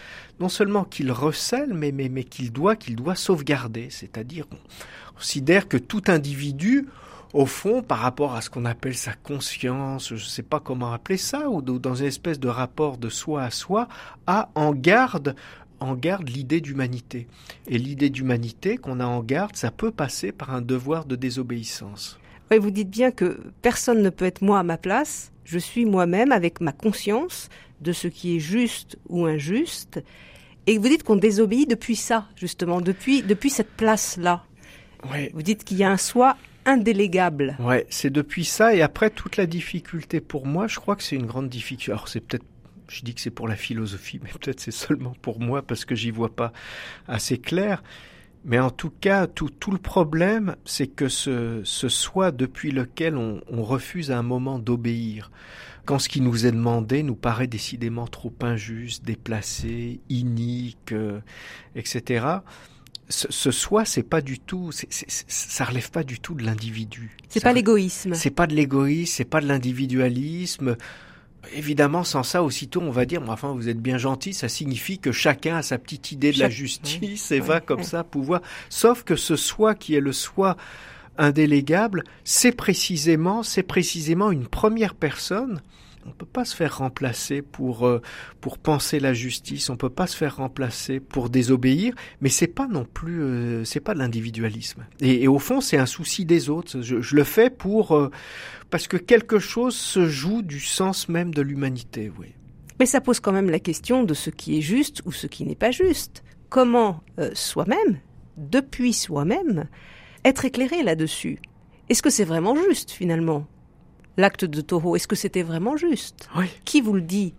non 0.40 0.48
seulement 0.48 0.84
qu'il 0.84 1.12
recèle, 1.12 1.72
mais 1.74 1.92
mais, 1.92 2.08
mais 2.08 2.24
qu'il 2.24 2.52
doit 2.52 2.74
qu'il 2.74 2.96
doit 2.96 3.14
sauvegarder, 3.14 3.88
c'est-à-dire 3.90 4.46
on 4.50 5.14
considère 5.14 5.68
que 5.68 5.76
tout 5.76 6.02
individu 6.08 6.86
au 7.32 7.46
fond, 7.46 7.82
par 7.82 7.98
rapport 7.98 8.34
à 8.34 8.40
ce 8.40 8.50
qu'on 8.50 8.64
appelle 8.64 8.96
sa 8.96 9.12
conscience, 9.12 10.08
je 10.08 10.14
ne 10.14 10.18
sais 10.18 10.42
pas 10.42 10.58
comment 10.58 10.92
appeler 10.92 11.18
ça, 11.18 11.50
ou 11.50 11.60
dans 11.60 11.94
une 11.94 12.06
espèce 12.06 12.40
de 12.40 12.48
rapport 12.48 12.96
de 12.96 13.08
soi 13.08 13.42
à 13.42 13.50
soi, 13.50 13.88
a 14.26 14.48
en 14.54 14.72
garde 14.72 15.36
en 15.78 15.94
garde 15.94 16.30
l'idée 16.30 16.62
d'humanité. 16.62 17.26
Et 17.66 17.76
l'idée 17.76 18.08
d'humanité 18.08 18.78
qu'on 18.78 18.98
a 18.98 19.04
en 19.04 19.22
garde, 19.22 19.56
ça 19.56 19.70
peut 19.70 19.90
passer 19.90 20.32
par 20.32 20.54
un 20.54 20.62
devoir 20.62 21.04
de 21.04 21.16
désobéissance. 21.16 22.18
Oui, 22.50 22.58
vous 22.58 22.70
dites 22.70 22.90
bien 22.90 23.10
que 23.10 23.40
personne 23.62 24.02
ne 24.02 24.10
peut 24.10 24.24
être 24.24 24.42
moi 24.42 24.58
à 24.58 24.62
ma 24.62 24.76
place. 24.76 25.32
Je 25.44 25.58
suis 25.58 25.84
moi-même 25.84 26.32
avec 26.32 26.60
ma 26.60 26.72
conscience 26.72 27.48
de 27.80 27.92
ce 27.92 28.08
qui 28.08 28.36
est 28.36 28.40
juste 28.40 28.98
ou 29.08 29.26
injuste. 29.26 30.02
Et 30.66 30.78
vous 30.78 30.88
dites 30.88 31.02
qu'on 31.02 31.16
désobéit 31.16 31.68
depuis 31.68 31.96
ça, 31.96 32.26
justement, 32.36 32.80
depuis, 32.80 33.22
depuis 33.22 33.50
cette 33.50 33.70
place-là. 33.70 34.44
Oui. 35.12 35.30
Vous 35.32 35.42
dites 35.42 35.64
qu'il 35.64 35.76
y 35.76 35.84
a 35.84 35.90
un 35.90 35.96
soi 35.96 36.36
indélégable. 36.64 37.56
Ouais, 37.60 37.86
c'est 37.90 38.10
depuis 38.10 38.44
ça 38.44 38.74
et 38.74 38.82
après 38.82 39.10
toute 39.10 39.36
la 39.36 39.46
difficulté 39.46 40.20
pour 40.20 40.46
moi, 40.46 40.66
je 40.66 40.76
crois 40.76 40.96
que 40.96 41.02
c'est 41.02 41.16
une 41.16 41.26
grande 41.26 41.48
difficulté. 41.48 41.92
Alors 41.92 42.08
c'est 42.08 42.20
peut-être 42.20 42.44
je 42.88 43.02
dis 43.02 43.14
que 43.14 43.20
c'est 43.20 43.30
pour 43.30 43.48
la 43.48 43.56
philosophie, 43.56 44.20
mais 44.24 44.30
peut-être 44.30 44.60
c'est 44.60 44.70
seulement 44.70 45.14
pour 45.22 45.40
moi 45.40 45.62
parce 45.62 45.84
que 45.84 45.94
j'y 45.94 46.10
vois 46.10 46.34
pas 46.34 46.52
assez 47.08 47.38
clair. 47.38 47.82
Mais 48.46 48.58
en 48.58 48.70
tout 48.70 48.90
cas, 48.90 49.26
tout, 49.26 49.50
tout 49.50 49.72
le 49.72 49.78
problème, 49.78 50.56
c'est 50.64 50.86
que 50.86 51.08
ce, 51.08 51.60
ce 51.64 51.88
soi 51.88 52.30
depuis 52.30 52.70
lequel 52.70 53.16
on, 53.16 53.42
on 53.50 53.62
refuse 53.62 54.10
à 54.10 54.18
un 54.18 54.22
moment 54.22 54.58
d'obéir, 54.58 55.30
quand 55.84 55.98
ce 55.98 56.08
qui 56.08 56.20
nous 56.20 56.46
est 56.46 56.52
demandé 56.52 57.02
nous 57.02 57.16
paraît 57.16 57.48
décidément 57.48 58.06
trop 58.06 58.32
injuste, 58.40 59.04
déplacé, 59.04 60.00
inique, 60.08 60.92
euh, 60.92 61.20
etc 61.74 62.38
ce, 63.08 63.30
ce 63.30 63.50
soi, 63.50 63.84
c'est 63.84 64.02
pas 64.02 64.20
du 64.20 64.38
tout, 64.38 64.72
c 64.72 64.88
ça 64.90 65.64
relève 65.64 65.90
pas 65.90 66.02
du 66.02 66.18
tout 66.18 66.34
de 66.34 66.44
l'individu. 66.44 67.16
C'est 67.28 67.42
pas 67.42 67.52
l'égoïsme. 67.52 68.14
C'est 68.14 68.30
pas 68.30 68.46
de 68.46 68.54
l'égoïsme, 68.54 69.12
c'est 69.14 69.24
pas 69.24 69.40
de 69.40 69.46
l'individualisme. 69.46 70.76
Évidemment, 71.54 72.04
sans 72.04 72.22
ça, 72.22 72.42
aussitôt, 72.42 72.80
on 72.80 72.90
va 72.90 73.04
dire, 73.04 73.20
mais 73.20 73.30
enfin, 73.30 73.52
vous 73.52 73.68
êtes 73.68 73.80
bien 73.80 73.98
gentil, 73.98 74.34
ça 74.34 74.48
signifie 74.48 74.98
que 74.98 75.12
chacun 75.12 75.56
a 75.56 75.62
sa 75.62 75.78
petite 75.78 76.12
idée 76.12 76.32
de 76.32 76.38
la 76.38 76.50
justice 76.50 77.30
et 77.30 77.40
va 77.40 77.60
comme 77.60 77.82
ça 77.82 78.04
pouvoir. 78.04 78.42
Sauf 78.68 79.02
que 79.04 79.16
ce 79.16 79.36
soi 79.36 79.74
qui 79.74 79.94
est 79.94 80.00
le 80.00 80.12
soi 80.12 80.56
indélégable, 81.18 82.04
c'est 82.24 82.52
précisément, 82.52 83.42
c'est 83.42 83.62
précisément 83.62 84.30
une 84.30 84.46
première 84.46 84.94
personne 84.94 85.62
on 86.06 86.12
peut 86.12 86.26
pas 86.26 86.44
se 86.44 86.54
faire 86.54 86.78
remplacer 86.78 87.42
pour 87.42 87.86
euh, 87.86 88.00
pour 88.40 88.58
penser 88.58 89.00
la 89.00 89.12
justice, 89.12 89.70
on 89.70 89.76
peut 89.76 89.90
pas 89.90 90.06
se 90.06 90.16
faire 90.16 90.36
remplacer 90.36 91.00
pour 91.00 91.30
désobéir, 91.30 91.94
mais 92.20 92.28
c'est 92.28 92.46
pas 92.46 92.66
non 92.66 92.84
plus 92.84 93.22
euh, 93.22 93.64
c'est 93.64 93.80
pas 93.80 93.94
de 93.94 93.98
l'individualisme. 93.98 94.86
Et, 95.00 95.28
au 95.28 95.38
fond, 95.38 95.60
c'est 95.60 95.76
un 95.76 95.86
souci 95.86 96.24
des 96.24 96.48
autres. 96.48 96.80
Je, 96.82 97.16
le 97.16 97.24
fais 97.24 97.50
pour 97.50 97.92
euh, 97.92 98.10
parce 98.70 98.88
que 98.88 98.96
quelque 98.96 99.38
chose 99.38 99.74
se 99.74 100.06
joue 100.06 100.42
du 100.42 100.60
sens 100.60 101.08
même 101.08 101.34
de 101.34 101.42
l'humanité, 101.42 102.12
oui. 102.18 102.28
Mais 102.78 102.86
ça 102.86 103.00
pose 103.00 103.20
quand 103.20 103.32
même 103.32 103.50
la 103.50 103.60
question 103.60 104.04
de 104.04 104.14
ce 104.14 104.30
qui 104.30 104.58
est 104.58 104.62
juste 104.62 105.02
ou 105.06 105.12
ce 105.12 105.26
qui 105.26 105.44
n'est 105.44 105.54
pas 105.54 105.70
juste. 105.70 106.22
Comment 106.50 107.00
soi-même, 107.32 107.98
depuis 108.36 108.92
soi-même, 108.92 109.66
être 110.24 110.44
éclairé 110.44 110.82
là-dessus? 110.82 111.38
Est-ce 111.88 112.02
que 112.02 112.10
c'est 112.10 112.24
vraiment 112.24 112.54
juste 112.54 112.90
finalement? 112.90 113.46
L'acte 114.16 114.44
de 114.44 114.60
taureau. 114.60 114.96
Est-ce 114.96 115.08
que 115.08 115.16
c'était 115.16 115.42
vraiment 115.42 115.76
juste? 115.76 116.28
Oui. 116.36 116.46
Qui 116.64 116.80
vous 116.80 116.94
le 116.94 117.02
dit? 117.02 117.34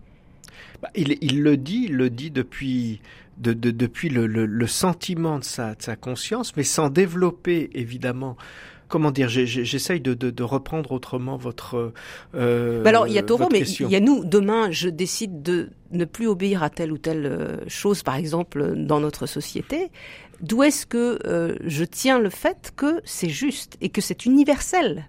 Bah, 0.81 0.89
il, 0.95 1.17
il, 1.21 1.41
le 1.41 1.57
dit, 1.57 1.85
il 1.85 1.95
le 1.95 2.09
dit 2.09 2.31
depuis, 2.31 3.01
de, 3.37 3.53
de, 3.53 3.71
depuis 3.71 4.09
le, 4.09 4.27
le, 4.27 4.45
le, 4.45 4.67
sentiment 4.67 5.39
de 5.39 5.43
sa, 5.43 5.75
de 5.75 5.81
sa 5.81 5.95
conscience, 5.95 6.55
mais 6.55 6.63
sans 6.63 6.89
développer 6.89 7.69
évidemment 7.73 8.37
comment 8.87 9.11
dire, 9.11 9.29
j'essaye 9.29 9.99
de, 9.99 10.13
de, 10.13 10.29
de, 10.29 10.43
reprendre 10.43 10.91
autrement 10.91 11.37
votre. 11.37 11.93
Euh, 12.35 12.81
bah 12.83 12.89
alors 12.89 13.07
il 13.07 13.13
y 13.13 13.19
a 13.19 13.23
Taureau, 13.23 13.49
mais 13.51 13.59
il 13.59 13.89
y 13.89 13.95
a 13.95 13.99
nous. 13.99 14.23
Demain, 14.23 14.71
je 14.71 14.89
décide 14.89 15.41
de 15.41 15.69
ne 15.91 16.05
plus 16.05 16.27
obéir 16.27 16.63
à 16.63 16.69
telle 16.69 16.91
ou 16.91 16.97
telle 16.97 17.25
euh, 17.25 17.57
chose, 17.67 18.03
par 18.03 18.15
exemple 18.15 18.75
dans 18.75 18.99
notre 18.99 19.25
société. 19.25 19.89
D'où 20.41 20.63
est-ce 20.63 20.85
que 20.85 21.19
euh, 21.25 21.55
je 21.65 21.83
tiens 21.83 22.19
le 22.19 22.29
fait 22.29 22.71
que 22.75 23.01
c'est 23.03 23.29
juste 23.29 23.77
et 23.81 23.89
que 23.89 24.01
c'est 24.01 24.25
universel? 24.25 25.07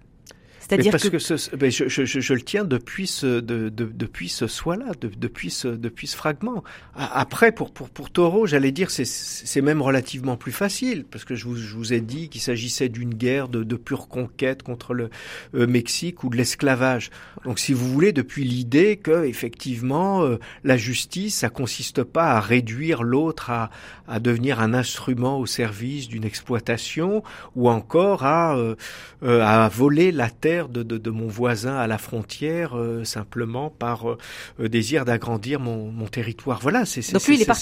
C'est-à-dire 0.68 0.92
parce 0.92 1.08
que, 1.08 1.18
ce, 1.18 1.56
ben 1.56 1.70
je, 1.70 1.88
je, 1.88 2.04
je, 2.04 2.34
le 2.34 2.42
tiens 2.42 2.64
depuis 2.64 3.06
ce 3.06 3.40
de, 3.40 3.70
de, 3.70 3.86
depuis 3.86 4.28
ce 4.28 4.46
soi-là, 4.46 4.92
de, 5.00 5.08
depuis 5.08 5.50
ce 5.50 5.68
depuis 5.68 6.06
ce 6.06 6.16
fragment. 6.16 6.62
Après, 6.94 7.52
pour 7.52 7.72
pour 7.72 7.88
pour 7.88 8.10
Taureau, 8.10 8.46
j'allais 8.46 8.70
dire 8.70 8.90
c'est 8.90 9.06
c'est 9.06 9.62
même 9.62 9.80
relativement 9.80 10.36
plus 10.36 10.52
facile 10.52 11.06
parce 11.10 11.24
que 11.24 11.34
je 11.34 11.46
vous, 11.46 11.56
je 11.56 11.74
vous 11.74 11.94
ai 11.94 12.02
dit 12.02 12.28
qu'il 12.28 12.42
s'agissait 12.42 12.90
d'une 12.90 13.14
guerre 13.14 13.48
de, 13.48 13.64
de 13.64 13.76
pure 13.76 14.08
conquête 14.08 14.62
contre 14.62 14.92
le 14.92 15.08
euh, 15.54 15.66
Mexique 15.66 16.22
ou 16.22 16.28
de 16.28 16.36
l'esclavage. 16.36 17.10
Donc, 17.44 17.58
si 17.58 17.72
vous 17.72 17.88
voulez, 17.90 18.12
depuis 18.12 18.44
l'idée 18.44 18.98
que 18.98 19.24
effectivement 19.24 20.22
euh, 20.22 20.38
la 20.64 20.76
justice, 20.76 21.36
ça 21.38 21.48
consiste 21.48 22.02
pas 22.02 22.32
à 22.32 22.40
réduire 22.40 23.02
l'autre 23.02 23.50
à 23.50 23.70
à 24.06 24.20
devenir 24.20 24.60
un 24.60 24.74
instrument 24.74 25.38
au 25.38 25.46
service 25.46 26.08
d'une 26.08 26.24
exploitation 26.24 27.22
ou 27.56 27.70
encore 27.70 28.24
à 28.24 28.56
euh, 28.56 28.74
à 29.22 29.68
voler 29.68 30.12
la 30.12 30.28
terre 30.28 30.57
de, 30.66 30.82
de, 30.82 30.98
de, 30.98 31.10
mon 31.10 31.28
voisin 31.28 31.76
à 31.76 31.86
la 31.86 31.98
frontière 31.98 32.76
euh, 32.76 33.04
simplement 33.04 33.70
par 33.70 34.10
euh, 34.10 34.18
euh, 34.58 34.68
désir 34.68 35.04
d'agrandir 35.04 35.60
mon, 35.60 35.92
mon, 35.92 36.06
territoire. 36.06 36.58
Voilà, 36.60 36.84
c'est 36.84 37.00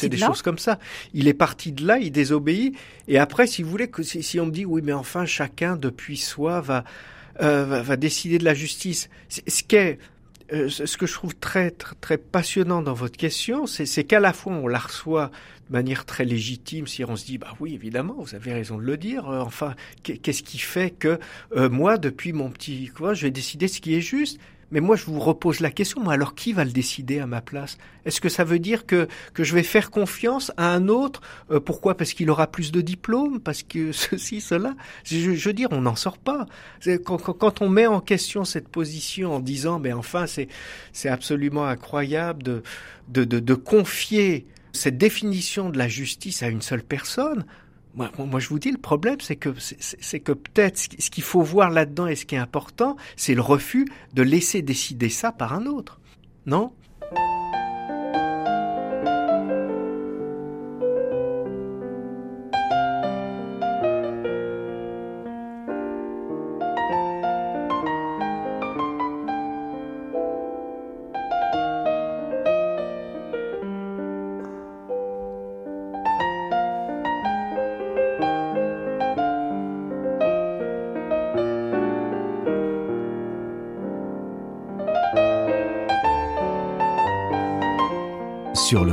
des 0.08 0.16
choses 0.16 0.40
comme 0.40 0.58
ça. 0.58 0.78
Il 1.12 1.28
est 1.28 1.34
parti 1.34 1.72
de 1.72 1.86
là, 1.86 1.98
il 1.98 2.12
désobéit. 2.12 2.74
Et 3.08 3.18
après, 3.18 3.46
si 3.46 3.62
vous 3.62 3.70
voulez, 3.70 3.88
que 3.88 4.02
si, 4.02 4.22
si 4.22 4.40
on 4.40 4.46
me 4.46 4.50
dit 4.50 4.64
oui, 4.64 4.80
mais 4.82 4.94
enfin 4.94 5.26
chacun 5.26 5.76
depuis 5.76 6.16
soi 6.16 6.60
va 6.60 6.84
va, 7.38 7.82
va, 7.82 7.96
décider 7.98 8.38
de 8.38 8.44
la 8.44 8.54
justice. 8.54 9.10
Ce 9.28 9.62
qu'est 9.62 9.98
ce 10.50 10.96
que 10.96 11.06
je 11.06 11.12
trouve 11.12 11.34
très, 11.34 11.70
très, 11.70 11.96
très 12.00 12.18
passionnant 12.18 12.82
dans 12.82 12.94
votre 12.94 13.16
question, 13.16 13.66
c'est 13.66 14.04
qu'à 14.04 14.20
la 14.20 14.32
fois 14.32 14.52
on 14.52 14.68
la 14.68 14.78
reçoit 14.78 15.30
de 15.68 15.72
manière 15.72 16.04
très 16.04 16.24
légitime 16.24 16.86
si 16.86 17.04
on 17.04 17.16
se 17.16 17.24
dit 17.24 17.38
bah 17.38 17.54
oui 17.60 17.74
évidemment 17.74 18.14
vous 18.18 18.34
avez 18.34 18.52
raison 18.52 18.78
de 18.78 18.82
le 18.82 18.96
dire 18.96 19.28
euh, 19.28 19.40
enfin 19.40 19.74
qu'est-ce 20.02 20.42
qui 20.42 20.58
fait 20.58 20.90
que 20.90 21.18
euh, 21.56 21.68
moi 21.68 21.98
depuis 21.98 22.32
mon 22.32 22.50
petit 22.50 22.86
quoi 22.94 23.14
je 23.14 23.22
vais 23.22 23.30
décider 23.30 23.66
ce 23.66 23.80
qui 23.80 23.94
est 23.94 24.00
juste 24.00 24.38
mais 24.70 24.80
moi, 24.80 24.96
je 24.96 25.04
vous 25.04 25.20
repose 25.20 25.60
la 25.60 25.70
question, 25.70 26.02
moi, 26.02 26.14
alors 26.14 26.34
qui 26.34 26.52
va 26.52 26.64
le 26.64 26.72
décider 26.72 27.20
à 27.20 27.26
ma 27.26 27.40
place? 27.40 27.78
Est-ce 28.04 28.20
que 28.20 28.28
ça 28.28 28.42
veut 28.42 28.58
dire 28.58 28.84
que, 28.84 29.06
que 29.32 29.44
je 29.44 29.54
vais 29.54 29.62
faire 29.62 29.90
confiance 29.90 30.52
à 30.56 30.72
un 30.72 30.88
autre? 30.88 31.20
Euh, 31.50 31.60
Pourquoi? 31.60 31.96
Parce 31.96 32.12
qu'il 32.12 32.30
aura 32.30 32.48
plus 32.48 32.72
de 32.72 32.80
diplômes? 32.80 33.40
Parce 33.40 33.62
que 33.62 33.92
ceci, 33.92 34.40
cela? 34.40 34.74
Je, 35.04 35.30
veux 35.30 35.52
dire, 35.52 35.68
on 35.70 35.82
n'en 35.82 35.96
sort 35.96 36.18
pas. 36.18 36.46
Quand, 37.04 37.18
quand, 37.18 37.62
on 37.62 37.68
met 37.68 37.86
en 37.86 38.00
question 38.00 38.44
cette 38.44 38.68
position 38.68 39.34
en 39.34 39.40
disant, 39.40 39.78
mais 39.78 39.92
enfin, 39.92 40.26
c'est, 40.26 40.48
c'est 40.92 41.08
absolument 41.08 41.66
incroyable 41.66 42.42
de, 42.42 42.62
de, 43.08 43.24
de, 43.24 43.38
de 43.38 43.54
confier 43.54 44.46
cette 44.72 44.98
définition 44.98 45.70
de 45.70 45.78
la 45.78 45.88
justice 45.88 46.42
à 46.42 46.48
une 46.48 46.62
seule 46.62 46.82
personne, 46.82 47.44
moi, 47.96 48.10
moi, 48.18 48.40
je 48.40 48.48
vous 48.50 48.58
dis, 48.58 48.70
le 48.70 48.78
problème, 48.78 49.16
c'est 49.20 49.36
que 49.36 49.54
c'est 49.58 50.20
que 50.20 50.32
peut-être 50.32 50.78
ce 50.78 51.10
qu'il 51.10 51.24
faut 51.24 51.42
voir 51.42 51.70
là-dedans 51.70 52.06
et 52.06 52.14
ce 52.14 52.26
qui 52.26 52.34
est 52.34 52.38
important, 52.38 52.96
c'est 53.16 53.34
le 53.34 53.40
refus 53.40 53.86
de 54.12 54.22
laisser 54.22 54.60
décider 54.60 55.08
ça 55.08 55.32
par 55.32 55.54
un 55.54 55.66
autre. 55.66 55.98
Non? 56.44 56.72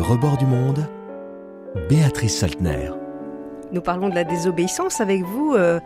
Rebord 0.04 0.38
du 0.38 0.46
monde, 0.46 0.86
Béatrice 1.88 2.38
Saltner. 2.38 2.92
Nous 3.72 3.80
parlons 3.80 4.10
de 4.10 4.16
la 4.16 4.26
désobéissance 4.26 5.00
avec 5.00 5.22
vous. 5.24 5.54
Euh, 5.56 5.80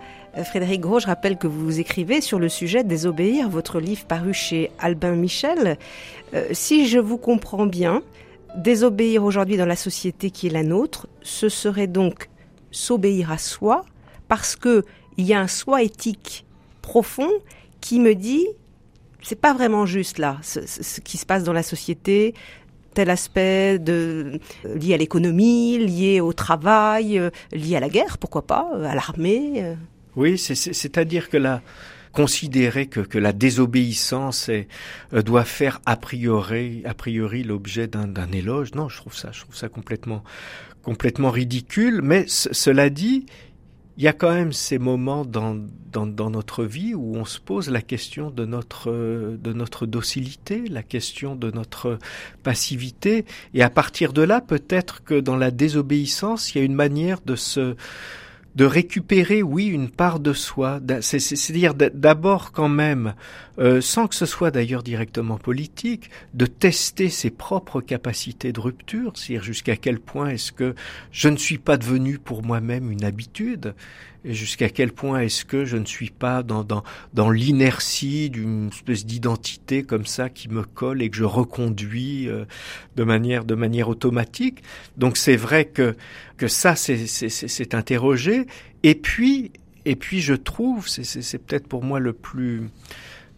Frédéric 0.43 0.81
Gros, 0.81 0.99
je 0.99 1.05
rappelle 1.05 1.37
que 1.37 1.45
vous 1.45 1.79
écrivez 1.79 2.19
sur 2.19 2.39
le 2.39 2.49
sujet 2.49 2.83
Désobéir, 2.83 3.47
votre 3.47 3.79
livre 3.79 4.05
paru 4.05 4.33
chez 4.33 4.71
Albin 4.79 5.11
Michel. 5.11 5.77
Euh, 6.33 6.47
si 6.51 6.87
je 6.87 6.97
vous 6.97 7.17
comprends 7.17 7.67
bien, 7.67 8.01
désobéir 8.55 9.23
aujourd'hui 9.23 9.55
dans 9.55 9.67
la 9.67 9.75
société 9.75 10.31
qui 10.31 10.47
est 10.47 10.51
la 10.51 10.63
nôtre, 10.63 11.07
ce 11.21 11.47
serait 11.47 11.87
donc 11.87 12.27
s'obéir 12.71 13.31
à 13.31 13.37
soi, 13.37 13.85
parce 14.27 14.55
que 14.55 14.83
il 15.17 15.27
y 15.27 15.35
a 15.35 15.39
un 15.39 15.47
soi 15.47 15.83
éthique 15.83 16.43
profond 16.81 17.29
qui 17.81 17.99
me 17.99 18.15
dit 18.15 18.47
c'est 19.21 19.39
pas 19.39 19.53
vraiment 19.53 19.85
juste 19.85 20.19
là, 20.19 20.37
ce, 20.41 21.01
qui 21.01 21.17
se 21.17 21.25
passe 21.25 21.43
dans 21.43 21.53
la 21.53 21.63
société, 21.63 22.33
tel 22.97 23.11
aspect 23.11 23.77
de, 23.77 24.39
lié 24.65 24.95
à 24.95 24.97
l'économie, 24.97 25.77
lié 25.77 26.19
au 26.19 26.33
travail, 26.33 27.19
euh, 27.19 27.29
lié 27.51 27.75
à 27.75 27.79
la 27.79 27.89
guerre, 27.89 28.17
pourquoi 28.17 28.47
pas, 28.47 28.71
euh, 28.73 28.85
à 28.85 28.95
l'armée. 28.95 29.51
Euh. 29.57 29.75
Oui, 30.15 30.39
c'est-à-dire 30.39 31.29
que 31.29 31.37
là, 31.37 31.61
considérer 32.11 32.87
que, 32.87 33.19
la 33.19 33.33
désobéissance 33.33 34.49
doit 35.11 35.43
faire 35.43 35.79
a 35.85 35.95
priori, 35.95 36.81
l'objet 37.43 37.85
d'un 37.85 38.31
éloge, 38.31 38.73
non, 38.73 38.89
je 38.89 38.97
trouve 38.97 39.13
ça, 39.13 39.29
complètement 39.69 40.23
ridicule. 41.29 42.01
Mais 42.01 42.25
cela 42.27 42.89
dit, 42.89 43.27
il 43.97 44.03
y 44.03 44.07
a 44.07 44.13
quand 44.13 44.31
même 44.31 44.53
ces 44.53 44.77
moments 44.77 45.25
dans, 45.25 45.57
dans, 45.91 46.05
dans, 46.05 46.29
notre 46.29 46.63
vie 46.63 46.93
où 46.93 47.15
on 47.15 47.25
se 47.25 47.39
pose 47.39 47.69
la 47.69 47.81
question 47.81 48.29
de 48.29 48.45
notre, 48.45 48.91
de 48.91 49.53
notre 49.53 49.87
docilité, 49.87 50.67
la 50.67 50.83
question 50.83 51.35
de 51.35 51.49
notre 51.49 51.97
passivité. 52.43 53.25
Et 53.55 53.63
à 53.63 53.71
partir 53.71 54.13
de 54.13 54.21
là, 54.21 54.39
peut-être 54.39 55.03
que 55.03 55.19
dans 55.19 55.35
la 55.35 55.49
désobéissance, 55.49 56.53
il 56.53 56.59
y 56.59 56.61
a 56.61 56.63
une 56.63 56.75
manière 56.75 57.21
de 57.25 57.35
se, 57.35 57.75
de 58.57 58.65
récupérer, 58.65 59.43
oui, 59.43 59.67
une 59.67 59.87
part 59.87 60.19
de 60.19 60.33
soi, 60.33 60.81
c'est-à-dire 61.01 61.75
d'abord 61.75 62.51
quand 62.51 62.69
même, 62.69 63.13
euh, 63.59 63.81
sans 63.81 64.07
que 64.07 64.15
ce 64.15 64.25
soit 64.25 64.49
d'ailleurs 64.49 64.81
directement 64.81 65.37
politique, 65.37 66.09
de 66.33 66.47
tester 66.47 67.09
ses 67.09 67.29
propres 67.29 67.81
capacités 67.81 68.51
de 68.51 68.59
rupture, 68.59 69.13
c'est-à-dire 69.13 69.43
jusqu'à 69.43 69.75
quel 69.75 69.99
point 69.99 70.29
est-ce 70.29 70.51
que 70.51 70.73
je 71.11 71.29
ne 71.29 71.37
suis 71.37 71.59
pas 71.59 71.77
devenu 71.77 72.17
pour 72.17 72.43
moi-même 72.43 72.91
une 72.91 73.03
habitude, 73.03 73.75
jusqu'à 74.25 74.69
quel 74.69 74.91
point 74.91 75.21
est-ce 75.21 75.45
que 75.45 75.65
je 75.65 75.77
ne 75.77 75.85
suis 75.85 76.09
pas 76.09 76.43
dans, 76.43 76.63
dans, 76.63 76.83
dans 77.13 77.29
l'inertie 77.29 78.29
d'une 78.29 78.69
espèce 78.69 79.05
d'identité 79.05 79.83
comme 79.83 80.05
ça 80.05 80.29
qui 80.29 80.49
me 80.49 80.63
colle 80.63 81.01
et 81.01 81.09
que 81.09 81.15
je 81.15 81.23
reconduis 81.23 82.27
euh, 82.27 82.45
de 82.95 83.03
manière 83.03 83.45
de 83.45 83.55
manière 83.55 83.89
automatique. 83.89 84.63
Donc 84.97 85.17
c'est 85.17 85.35
vrai 85.35 85.65
que 85.65 85.95
que 86.37 86.47
ça 86.47 86.75
c'est 86.75 87.73
interrogé. 87.73 88.47
Et 88.83 88.95
puis 88.95 89.51
et 89.85 89.95
puis 89.95 90.21
je 90.21 90.33
trouve 90.33 90.87
c'est 90.87 91.37
peut-être 91.45 91.67
pour 91.67 91.83
moi 91.83 91.99
le 91.99 92.13
plus 92.13 92.69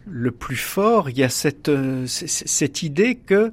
le 0.06 0.30
plus 0.30 0.56
fort. 0.56 1.10
Il 1.10 1.18
y 1.18 1.24
a 1.24 1.28
cette 1.28 1.68
euh, 1.68 2.06
cette 2.06 2.82
idée 2.82 3.14
que 3.14 3.52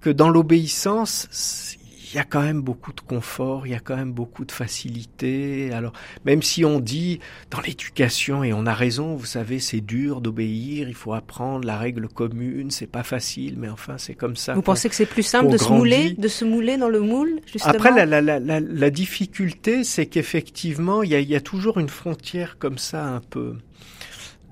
que 0.00 0.10
dans 0.10 0.28
l'obéissance 0.28 1.78
il 2.14 2.18
y 2.18 2.20
a 2.20 2.24
quand 2.24 2.42
même 2.42 2.62
beaucoup 2.62 2.92
de 2.92 3.00
confort, 3.00 3.66
il 3.66 3.72
y 3.72 3.74
a 3.74 3.80
quand 3.80 3.96
même 3.96 4.12
beaucoup 4.12 4.44
de 4.44 4.52
facilité. 4.52 5.72
Alors, 5.72 5.92
même 6.24 6.42
si 6.42 6.64
on 6.64 6.78
dit 6.78 7.18
dans 7.50 7.60
l'éducation, 7.60 8.44
et 8.44 8.52
on 8.52 8.66
a 8.66 8.72
raison, 8.72 9.16
vous 9.16 9.26
savez, 9.26 9.58
c'est 9.58 9.80
dur 9.80 10.20
d'obéir, 10.20 10.88
il 10.88 10.94
faut 10.94 11.12
apprendre 11.12 11.66
la 11.66 11.76
règle 11.76 12.06
commune, 12.06 12.70
c'est 12.70 12.86
pas 12.86 13.02
facile, 13.02 13.56
mais 13.58 13.68
enfin, 13.68 13.98
c'est 13.98 14.14
comme 14.14 14.36
ça. 14.36 14.54
Vous 14.54 14.62
pensez 14.62 14.88
que 14.88 14.94
c'est 14.94 15.06
plus 15.06 15.24
simple 15.24 15.50
de 15.50 15.56
se 15.56 15.68
mouler, 15.68 16.12
de 16.12 16.28
se 16.28 16.44
mouler 16.44 16.76
dans 16.76 16.88
le 16.88 17.00
moule, 17.00 17.40
justement? 17.52 17.74
Après, 17.74 17.90
la, 17.90 18.06
la, 18.06 18.20
la, 18.20 18.38
la, 18.38 18.60
la 18.60 18.90
difficulté, 18.90 19.82
c'est 19.82 20.06
qu'effectivement, 20.06 21.02
il 21.02 21.10
y 21.10 21.16
a, 21.16 21.20
il 21.20 21.28
y 21.28 21.34
a 21.34 21.40
toujours 21.40 21.80
une 21.80 21.88
frontière 21.88 22.58
comme 22.58 22.78
ça, 22.78 23.04
un 23.06 23.22
peu, 23.22 23.56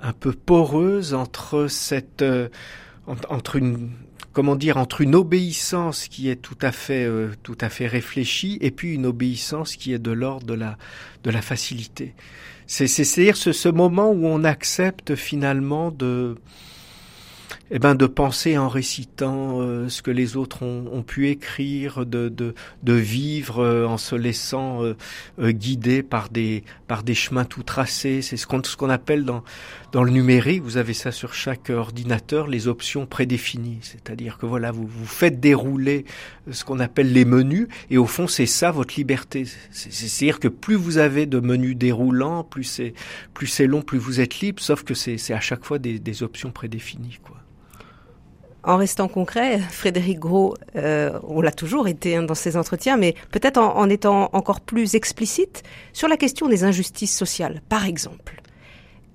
un 0.00 0.12
peu 0.12 0.32
poreuse 0.32 1.14
entre 1.14 1.68
cette, 1.68 2.22
euh, 2.22 2.48
entre 3.06 3.54
une 3.54 3.90
comment 4.32 4.56
dire, 4.56 4.76
entre 4.76 5.00
une 5.00 5.14
obéissance 5.14 6.08
qui 6.08 6.28
est 6.28 6.36
tout 6.36 6.58
à 6.60 6.72
fait, 6.72 7.04
euh, 7.04 7.30
tout 7.42 7.58
à 7.60 7.68
fait 7.68 7.86
réfléchie 7.86 8.58
et 8.60 8.70
puis 8.70 8.94
une 8.94 9.06
obéissance 9.06 9.76
qui 9.76 9.92
est 9.92 9.98
de 9.98 10.10
l'ordre 10.10 10.46
de 10.46 10.54
la, 10.54 10.78
de 11.24 11.30
la 11.30 11.42
facilité. 11.42 12.14
C'est, 12.66 12.86
c'est-à-dire 12.86 13.36
ce, 13.36 13.52
ce 13.52 13.68
moment 13.68 14.10
où 14.10 14.26
on 14.26 14.44
accepte 14.44 15.14
finalement 15.14 15.90
de, 15.90 16.36
eh 17.70 17.78
ben 17.78 17.94
de 17.94 18.06
penser 18.06 18.58
en 18.58 18.68
récitant 18.68 19.60
euh, 19.60 19.88
ce 19.88 20.02
que 20.02 20.10
les 20.10 20.36
autres 20.36 20.62
ont, 20.62 20.86
ont 20.92 21.02
pu 21.02 21.28
écrire, 21.28 22.04
de, 22.04 22.28
de, 22.28 22.54
de 22.82 22.92
vivre 22.92 23.60
euh, 23.60 23.86
en 23.86 23.96
se 23.96 24.14
laissant 24.14 24.82
euh, 24.82 24.94
guider 25.52 26.02
par 26.02 26.28
des 26.28 26.64
par 26.88 27.02
des 27.02 27.14
chemins 27.14 27.44
tout 27.44 27.62
tracés. 27.62 28.20
C'est 28.22 28.36
ce 28.36 28.46
qu'on 28.46 28.62
ce 28.62 28.76
qu'on 28.76 28.90
appelle 28.90 29.24
dans 29.24 29.42
dans 29.92 30.04
le 30.04 30.10
numérique. 30.10 30.62
Vous 30.62 30.76
avez 30.76 30.94
ça 30.94 31.12
sur 31.12 31.34
chaque 31.34 31.70
ordinateur, 31.70 32.46
les 32.46 32.68
options 32.68 33.06
prédéfinies. 33.06 33.78
C'est-à-dire 33.82 34.38
que 34.38 34.46
voilà, 34.46 34.70
vous 34.70 34.86
vous 34.86 35.06
faites 35.06 35.40
dérouler 35.40 36.04
ce 36.50 36.64
qu'on 36.64 36.80
appelle 36.80 37.12
les 37.12 37.24
menus, 37.24 37.68
et 37.90 37.98
au 37.98 38.06
fond 38.06 38.26
c'est 38.26 38.46
ça 38.46 38.70
votre 38.70 38.94
liberté. 38.96 39.44
C'est-à-dire 39.70 40.40
que 40.40 40.48
plus 40.48 40.74
vous 40.76 40.98
avez 40.98 41.26
de 41.26 41.40
menus 41.40 41.76
déroulants, 41.76 42.44
plus 42.44 42.64
c'est 42.64 42.94
plus 43.34 43.46
c'est 43.46 43.66
long, 43.66 43.82
plus 43.82 43.98
vous 43.98 44.20
êtes 44.20 44.40
libre. 44.40 44.62
Sauf 44.62 44.82
que 44.82 44.94
c'est 44.94 45.18
c'est 45.18 45.34
à 45.34 45.40
chaque 45.40 45.64
fois 45.64 45.78
des, 45.78 45.98
des 45.98 46.22
options 46.22 46.50
prédéfinies, 46.50 47.18
quoi. 47.22 47.41
En 48.64 48.76
restant 48.76 49.08
concret, 49.08 49.58
Frédéric 49.58 50.20
Gros, 50.20 50.54
euh, 50.76 51.18
on 51.24 51.40
l'a 51.40 51.50
toujours 51.50 51.88
été 51.88 52.16
hein, 52.16 52.22
dans 52.22 52.34
ses 52.34 52.56
entretiens, 52.56 52.96
mais 52.96 53.16
peut-être 53.32 53.58
en, 53.58 53.76
en, 53.76 53.88
étant 53.88 54.30
encore 54.32 54.60
plus 54.60 54.94
explicite 54.94 55.64
sur 55.92 56.06
la 56.06 56.16
question 56.16 56.48
des 56.48 56.62
injustices 56.62 57.16
sociales, 57.16 57.60
par 57.68 57.86
exemple. 57.86 58.40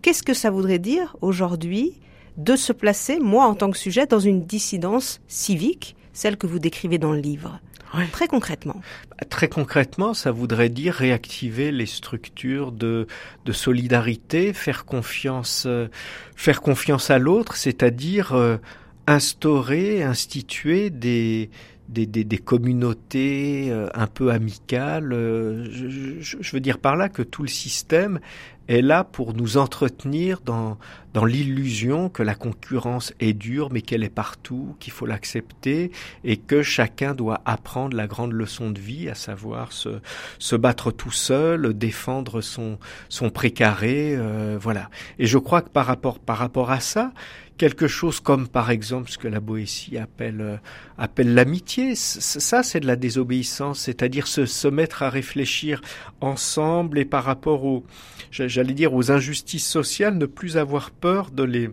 Qu'est-ce 0.02 0.24
que 0.24 0.34
ça 0.34 0.52
voudrait 0.52 0.80
dire 0.80 1.16
aujourd'hui 1.22 1.94
de 2.36 2.56
se 2.56 2.74
placer, 2.74 3.20
moi 3.20 3.46
en 3.46 3.56
tant 3.56 3.72
que 3.72 3.78
sujet, 3.78 4.06
dans 4.06 4.20
une 4.20 4.46
dissidence 4.46 5.22
civique, 5.28 5.96
celle 6.14 6.38
que 6.38 6.48
vous 6.48 6.60
décrivez 6.60 6.98
dans 6.98 7.14
le 7.14 7.20
livre? 7.20 7.60
Ouais. 7.96 8.08
Très 8.12 8.28
concrètement. 8.28 8.82
Très 9.30 9.48
concrètement, 9.48 10.14
ça 10.14 10.32
voudrait 10.32 10.70
dire 10.70 10.94
réactiver 10.94 11.72
les 11.72 11.86
structures 11.86 12.74
de, 12.74 13.08
de 13.46 13.52
solidarité, 13.54 14.52
faire 14.52 14.86
confiance, 14.86 15.64
euh, 15.66 15.88
faire 16.36 16.62
confiance 16.62 17.10
à 17.12 17.18
l'autre, 17.18 17.56
c'est-à-dire 17.56 18.34
euh, 18.34 18.58
instaurer, 19.08 20.04
instituer 20.04 20.90
des, 20.90 21.50
des, 21.90 22.06
des, 22.06 22.24
des 22.24 22.38
communautés 22.38 23.68
euh, 23.70 23.88
un 23.94 24.08
peu 24.08 24.32
amicales. 24.32 25.14
Euh, 25.14 25.68
je, 25.72 26.20
je, 26.20 26.38
je, 26.40 26.52
veux 26.52 26.60
dire 26.60 26.80
par 26.80 26.96
là 26.96 27.10
que 27.10 27.22
tout 27.22 27.42
le 27.42 27.48
système 27.48 28.20
est 28.68 28.82
là 28.82 29.04
pour 29.04 29.34
nous 29.34 29.58
entretenir 29.58 30.42
dans, 30.42 30.78
dans 31.14 31.26
l'illusion 31.26 32.10
que 32.10 32.22
la 32.22 32.36
concurrence 32.36 33.14
est 33.20 33.34
dure, 33.34 33.70
mais 33.72 33.82
qu'elle 33.82 34.04
est 34.04 34.10
partout, 34.10 34.76
qu'il 34.80 34.92
faut 34.92 35.06
l'accepter 35.06 35.92
et 36.24 36.38
que 36.38 36.62
chacun 36.64 37.14
doit 37.14 37.42
apprendre 37.46 37.96
la 37.96 38.08
grande 38.08 38.34
leçon 38.34 38.70
de 38.70 38.80
vie, 38.80 39.10
à 39.10 39.16
savoir 39.16 39.72
se, 39.72 39.90
se 40.38 40.56
battre 40.56 40.92
tout 40.92 41.12
seul, 41.12 41.74
défendre 41.74 42.42
son, 42.42 42.78
son 43.10 43.30
précaré, 43.30 44.16
euh, 44.16 44.58
voilà. 44.60 44.90
Et 45.18 45.28
je 45.28 45.38
crois 45.38 45.62
que 45.62 45.70
par 45.70 45.86
rapport, 45.86 46.20
par 46.20 46.38
rapport 46.38 46.70
à 46.72 46.82
ça, 46.82 47.14
quelque 47.58 47.88
chose 47.88 48.20
comme 48.20 48.48
par 48.48 48.70
exemple 48.72 49.10
ce 49.10 49.18
que 49.18 49.28
la 49.28 49.40
Boétie 49.40 49.98
appelle 49.98 50.42
euh, 50.42 50.58
appelle 50.98 51.34
l'amitié. 51.34 51.96
Ça, 51.96 52.64
c'est 52.64 52.80
de 52.80 52.88
la 52.88 52.96
désobéissance, 52.96 53.80
c'est-à-dire 53.80 54.28
se, 54.28 54.46
se 54.46 54.68
mettre 54.68 55.04
à 55.04 55.10
réfléchir 55.10 55.82
ensemble 56.22 57.00
et 57.00 57.06
par 57.06 57.24
rapport 57.24 57.66
aux, 57.66 57.84
j'allais 58.32 58.74
dire 58.74 58.94
aux 58.94 59.12
injustices 59.12 59.68
sociales, 59.68 60.18
ne 60.18 60.26
plus 60.26 60.58
avoir 60.58 60.92
peur 60.92 61.32
de 61.32 61.44
les 61.44 61.70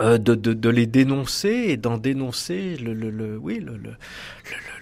euh, 0.00 0.16
de, 0.16 0.34
de, 0.34 0.54
de, 0.54 0.70
les 0.70 0.86
dénoncer 0.86 1.66
et 1.68 1.76
d'en 1.76 1.98
dénoncer 1.98 2.78
le, 2.78 2.94
le, 2.94 3.10
le 3.10 3.36
oui, 3.36 3.60
le, 3.60 3.76
le, 3.76 3.90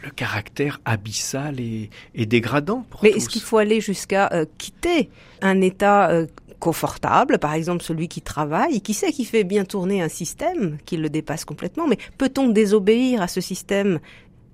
le, 0.05 0.11
caractère 0.11 0.81
abyssal 0.85 1.59
et, 1.59 1.91
et 2.15 2.27
dégradant. 2.27 2.87
Pour 2.89 3.03
Mais 3.03 3.11
est-ce 3.11 3.29
qu'il 3.29 3.43
faut 3.43 3.59
aller 3.59 3.81
jusqu'à 3.81 4.29
euh, 4.33 4.45
quitter 4.57 5.11
un 5.43 5.63
État 5.63 6.11
euh, 6.11 6.27
confortable, 6.61 7.39
par 7.39 7.55
exemple 7.55 7.83
celui 7.83 8.07
qui 8.07 8.23
travaille, 8.23 8.81
qui 8.81 8.95
sait 8.95 9.11
qu'il 9.11 9.27
fait 9.27 9.43
bien 9.43 9.65
tourner 9.65 10.01
un 10.01 10.09
système 10.09 10.79
qui 10.87 10.97
le 10.97 11.09
dépasse 11.09 11.45
complètement, 11.45 11.89
mais 11.89 11.99
peut-on 12.19 12.49
désobéir 12.49 13.23
à 13.23 13.27
ce 13.27 13.41
système 13.41 13.99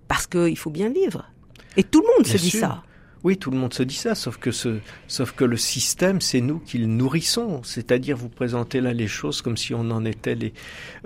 parce 0.09 0.27
qu'il 0.27 0.57
faut 0.57 0.71
bien 0.71 0.89
vivre? 0.89 1.27
Et 1.77 1.83
tout 1.83 2.01
le 2.01 2.07
monde 2.07 2.25
bien 2.25 2.33
se 2.33 2.39
dit 2.39 2.51
ça. 2.51 2.83
Oui, 3.27 3.39
tout 3.39 3.51
le 3.51 3.57
monde 3.57 3.75
se 3.75 3.83
dit 3.83 3.97
ça, 3.97 4.15
sauf 4.15 4.37
que, 4.37 4.53
ce, 4.53 4.79
sauf 5.09 5.33
que 5.33 5.45
le 5.45 5.57
système, 5.57 6.21
c'est 6.21 6.41
nous 6.41 6.61
qui 6.61 6.79
le 6.79 6.87
nourrissons. 6.87 7.61
C'est-à-dire, 7.65 8.17
vous 8.17 8.29
présentez 8.29 8.81
là 8.81 8.93
les 8.93 9.09
choses 9.09 9.43
comme 9.43 9.57
si 9.57 9.75
on 9.75 9.91
en 9.91 10.05
était 10.05 10.37
les, 10.37 10.55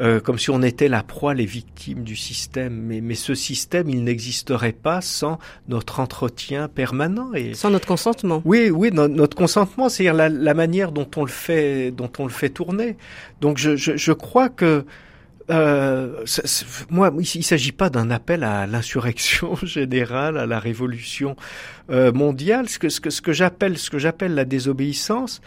euh, 0.00 0.20
comme 0.20 0.38
si 0.38 0.50
on 0.50 0.61
était 0.61 0.88
la 0.88 1.02
proie, 1.02 1.33
les 1.33 1.46
victimes 1.46 2.04
du 2.04 2.16
système. 2.16 2.74
Mais, 2.74 3.00
mais 3.00 3.14
ce 3.14 3.35
système, 3.35 3.88
il 3.88 4.04
n'existerait 4.04 4.74
pas 4.74 5.00
sans 5.00 5.38
notre 5.66 5.98
entretien 5.98 6.68
permanent 6.68 7.33
et 7.33 7.54
sans 7.54 7.70
notre 7.70 7.87
consentement. 7.87 8.42
Oui, 8.44 8.68
oui, 8.68 8.90
notre 8.92 9.35
consentement, 9.35 9.88
c'est-à-dire 9.88 10.12
la, 10.12 10.28
la, 10.28 10.52
manière 10.52 10.92
dont 10.92 11.09
on 11.16 11.24
le 11.24 11.30
fait, 11.30 11.90
dont 11.90 12.12
on 12.18 12.24
le 12.24 12.30
fait 12.30 12.50
tourner. 12.50 12.98
Donc, 13.40 13.56
je, 13.56 13.76
je, 13.76 13.96
je 13.96 14.12
crois 14.12 14.50
que 14.50 14.85
euh, 15.50 16.24
moi, 16.90 17.12
il 17.18 17.38
ne 17.38 17.42
s'agit 17.42 17.72
pas 17.72 17.90
d'un 17.90 18.10
appel 18.10 18.44
à 18.44 18.66
l'insurrection 18.66 19.56
générale, 19.62 20.38
à 20.38 20.46
la 20.46 20.58
révolution 20.58 21.36
euh, 21.90 22.12
mondiale. 22.12 22.68
Ce 22.68 22.78
que, 22.78 22.88
ce 22.88 23.00
que, 23.00 23.10
ce 23.10 23.20
que 23.20 23.32
j'appelle, 23.32 23.78
ce 23.78 23.90
que 23.90 23.98
j'appelle 23.98 24.34
la 24.34 24.44
désobéissance, 24.44 25.40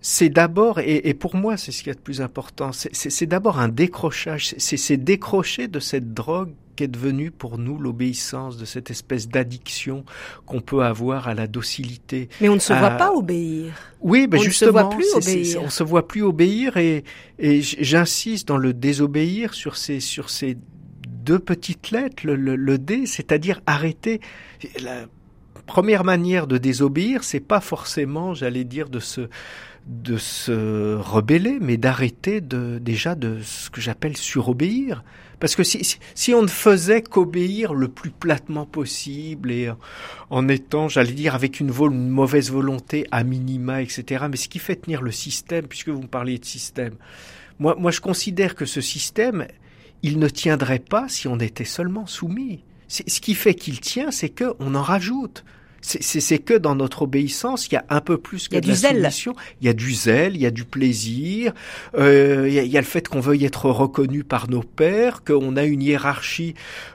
c'est 0.00 0.28
d'abord, 0.28 0.80
et, 0.80 1.08
et, 1.08 1.14
pour 1.14 1.36
moi, 1.36 1.56
c'est 1.56 1.70
ce 1.70 1.82
qui 1.84 1.90
est 1.90 1.94
le 1.94 2.00
plus 2.00 2.20
important, 2.20 2.72
c'est 2.72 3.26
d'abord 3.26 3.60
un 3.60 3.68
décrochage, 3.68 4.54
c'est 4.58 4.96
décrocher 4.96 5.68
de 5.68 5.78
cette 5.78 6.12
drogue 6.12 6.52
qu'est 6.76 6.88
devenue 6.88 7.30
pour 7.30 7.58
nous 7.58 7.78
l'obéissance, 7.78 8.56
de 8.56 8.64
cette 8.64 8.90
espèce 8.90 9.28
d'addiction 9.28 10.04
qu'on 10.46 10.60
peut 10.60 10.82
avoir 10.82 11.28
à 11.28 11.34
la 11.34 11.46
docilité. 11.46 12.28
Mais 12.40 12.48
on 12.48 12.54
ne 12.54 12.60
se 12.60 12.72
voit 12.72 12.90
pas 12.90 13.12
obéir. 13.12 13.72
Oui, 14.00 14.26
ben 14.26 14.38
on 14.38 14.42
justement, 14.42 14.72
ne 14.72 14.76
se 14.78 14.82
voit 14.82 14.90
plus 14.90 15.14
obéir. 15.14 15.62
on 15.62 15.70
se 15.70 15.82
voit 15.82 16.08
plus 16.08 16.22
obéir 16.22 16.76
et, 16.76 17.04
et 17.38 17.62
j'insiste 17.62 18.48
dans 18.48 18.56
le 18.56 18.72
désobéir 18.72 19.54
sur 19.54 19.76
ces, 19.76 20.00
sur 20.00 20.30
ces 20.30 20.56
deux 21.06 21.38
petites 21.38 21.90
lettres, 21.90 22.26
le, 22.26 22.34
le, 22.34 22.56
le 22.56 22.78
D, 22.78 23.06
c'est-à-dire 23.06 23.60
arrêter. 23.66 24.20
La 24.82 25.06
première 25.66 26.04
manière 26.04 26.46
de 26.46 26.58
désobéir, 26.58 27.22
c'est 27.22 27.40
pas 27.40 27.60
forcément, 27.60 28.34
j'allais 28.34 28.64
dire, 28.64 28.88
de 28.88 28.98
se 28.98 29.28
de 29.86 30.16
se 30.16 30.94
rebeller, 30.96 31.58
mais 31.60 31.76
d'arrêter 31.76 32.40
de, 32.40 32.78
déjà 32.78 33.14
de 33.14 33.40
ce 33.42 33.70
que 33.70 33.80
j'appelle 33.80 34.16
surobéir. 34.16 35.02
Parce 35.40 35.56
que 35.56 35.64
si, 35.64 35.98
si 36.14 36.34
on 36.34 36.42
ne 36.42 36.48
faisait 36.48 37.02
qu'obéir 37.02 37.74
le 37.74 37.88
plus 37.88 38.10
platement 38.10 38.64
possible 38.64 39.50
et 39.50 39.72
en 40.30 40.48
étant, 40.48 40.88
j'allais 40.88 41.12
dire, 41.12 41.34
avec 41.34 41.58
une, 41.58 41.72
vol, 41.72 41.92
une, 41.92 42.08
mauvaise 42.08 42.50
volonté 42.50 43.08
à 43.10 43.24
minima, 43.24 43.82
etc., 43.82 44.26
mais 44.30 44.36
ce 44.36 44.48
qui 44.48 44.60
fait 44.60 44.76
tenir 44.76 45.02
le 45.02 45.10
système, 45.10 45.66
puisque 45.66 45.88
vous 45.88 46.02
me 46.02 46.06
parliez 46.06 46.38
de 46.38 46.44
système, 46.44 46.94
moi, 47.58 47.74
moi 47.76 47.90
je 47.90 48.00
considère 48.00 48.54
que 48.54 48.66
ce 48.66 48.80
système, 48.80 49.48
il 50.02 50.20
ne 50.20 50.28
tiendrait 50.28 50.78
pas 50.78 51.08
si 51.08 51.26
on 51.26 51.40
était 51.40 51.64
seulement 51.64 52.06
soumis. 52.06 52.62
Ce 52.86 53.20
qui 53.20 53.34
fait 53.34 53.54
qu'il 53.54 53.80
tient, 53.80 54.10
c'est 54.10 54.28
qu'on 54.28 54.74
en 54.74 54.82
rajoute 54.82 55.44
c'est 55.82 56.38
que 56.38 56.54
dans 56.54 56.74
notre 56.76 57.02
obéissance, 57.02 57.66
il 57.66 57.74
y 57.74 57.76
a 57.76 57.84
un 57.90 58.00
peu 58.00 58.16
plus 58.16 58.48
que 58.48 58.56
de 58.56 58.68
la 58.68 58.74
zèle. 58.74 58.96
soumission. 58.96 59.34
Il 59.60 59.66
y 59.66 59.70
a 59.70 59.72
du 59.72 59.92
zèle, 59.92 60.36
il 60.36 60.42
y 60.42 60.46
a 60.46 60.50
du 60.50 60.64
plaisir, 60.64 61.52
euh, 61.96 62.46
il, 62.48 62.54
y 62.54 62.58
a, 62.58 62.62
il, 62.62 62.70
y 62.70 62.78
a, 62.78 62.80
le 62.80 62.86
fait 62.86 63.08
qu'on 63.08 63.20
veuille 63.20 63.44
être 63.44 63.68
reconnu 63.68 64.22
par 64.22 64.48
nos 64.48 64.62
pères, 64.62 65.24
qu'on 65.24 65.56
a 65.56 65.64
une 65.64 65.82
hiérarchie 65.82 66.54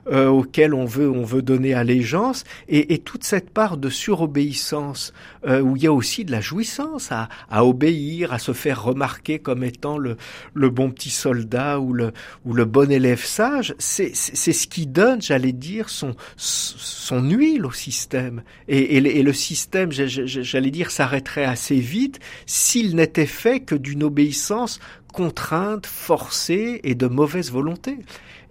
euh, 0.10 0.28
auquel 0.28 0.74
on 0.74 0.86
veut, 0.86 1.10
on 1.10 1.24
veut 1.24 1.42
donner 1.42 1.74
allégeance, 1.74 2.46
et, 2.70 2.94
et 2.94 3.00
toute 3.00 3.24
cette 3.26 3.50
part 3.50 3.78
de 3.78 3.90
surobéissance 3.90 5.14
euh, 5.46 5.62
où 5.62 5.76
il 5.76 5.84
y 5.84 5.88
a 5.88 5.94
aussi 5.94 6.24
de 6.24 6.32
la 6.32 6.42
jouissance 6.42 7.12
à, 7.12 7.30
à, 7.50 7.66
obéir, 7.66 8.32
à 8.32 8.40
se 8.40 8.54
faire 8.54 8.84
remarquer 8.84 9.40
comme 9.40 9.64
étant 9.64 9.98
le, 9.98 10.18
le 10.54 10.70
bon 10.70 10.92
petit 10.92 11.10
soldat 11.10 11.80
ou 11.80 11.94
le, 11.94 12.14
ou 12.46 12.54
le 12.54 12.66
bon 12.66 12.90
élève 12.92 13.24
sage, 13.24 13.76
c'est 13.80 14.14
ce 14.14 14.68
qui 14.68 14.88
donne, 14.88 15.22
j'allais 15.22 15.52
dire, 15.52 15.90
son, 15.90 16.16
son 16.38 17.22
huile 17.30 17.66
au 17.66 17.72
système. 17.72 18.44
Et 18.68 18.77
et, 18.80 19.24
le 19.24 19.34
système, 19.34 19.92
j'allais 19.92 20.72
dire, 20.72 20.92
s'arrêterait 20.92 21.46
assez 21.46 21.80
vite 21.80 22.20
s'il 22.46 22.96
n'était 22.96 23.26
fait 23.26 23.62
que 23.62 23.76
d'une 23.76 24.04
obéissance 24.04 24.80
contrainte, 25.14 25.86
forcée 25.86 26.82
et 26.84 26.96
de 26.96 27.08
mauvaise 27.08 27.52
volonté. 27.52 27.98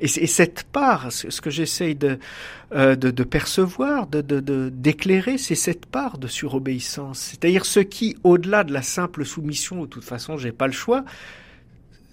Et, 0.00 0.08
cette 0.08 0.64
part, 0.64 1.10
ce 1.10 1.40
que 1.40 1.48
j'essaye 1.48 1.94
de, 1.94 2.18
euh, 2.74 2.96
de, 2.96 3.10
de, 3.10 3.24
percevoir, 3.24 4.06
de, 4.06 4.68
d'éclairer, 4.68 5.38
c'est 5.38 5.54
cette 5.54 5.86
part 5.86 6.18
de 6.18 6.26
surobéissance. 6.26 7.18
C'est-à-dire 7.18 7.64
ce 7.64 7.80
qui, 7.80 8.16
au-delà 8.22 8.64
de 8.64 8.72
la 8.72 8.82
simple 8.82 9.24
soumission, 9.24 9.82
de 9.82 9.86
toute 9.86 10.04
façon, 10.04 10.36
j'ai 10.36 10.52
pas 10.52 10.66
le 10.66 10.72
choix, 10.72 11.04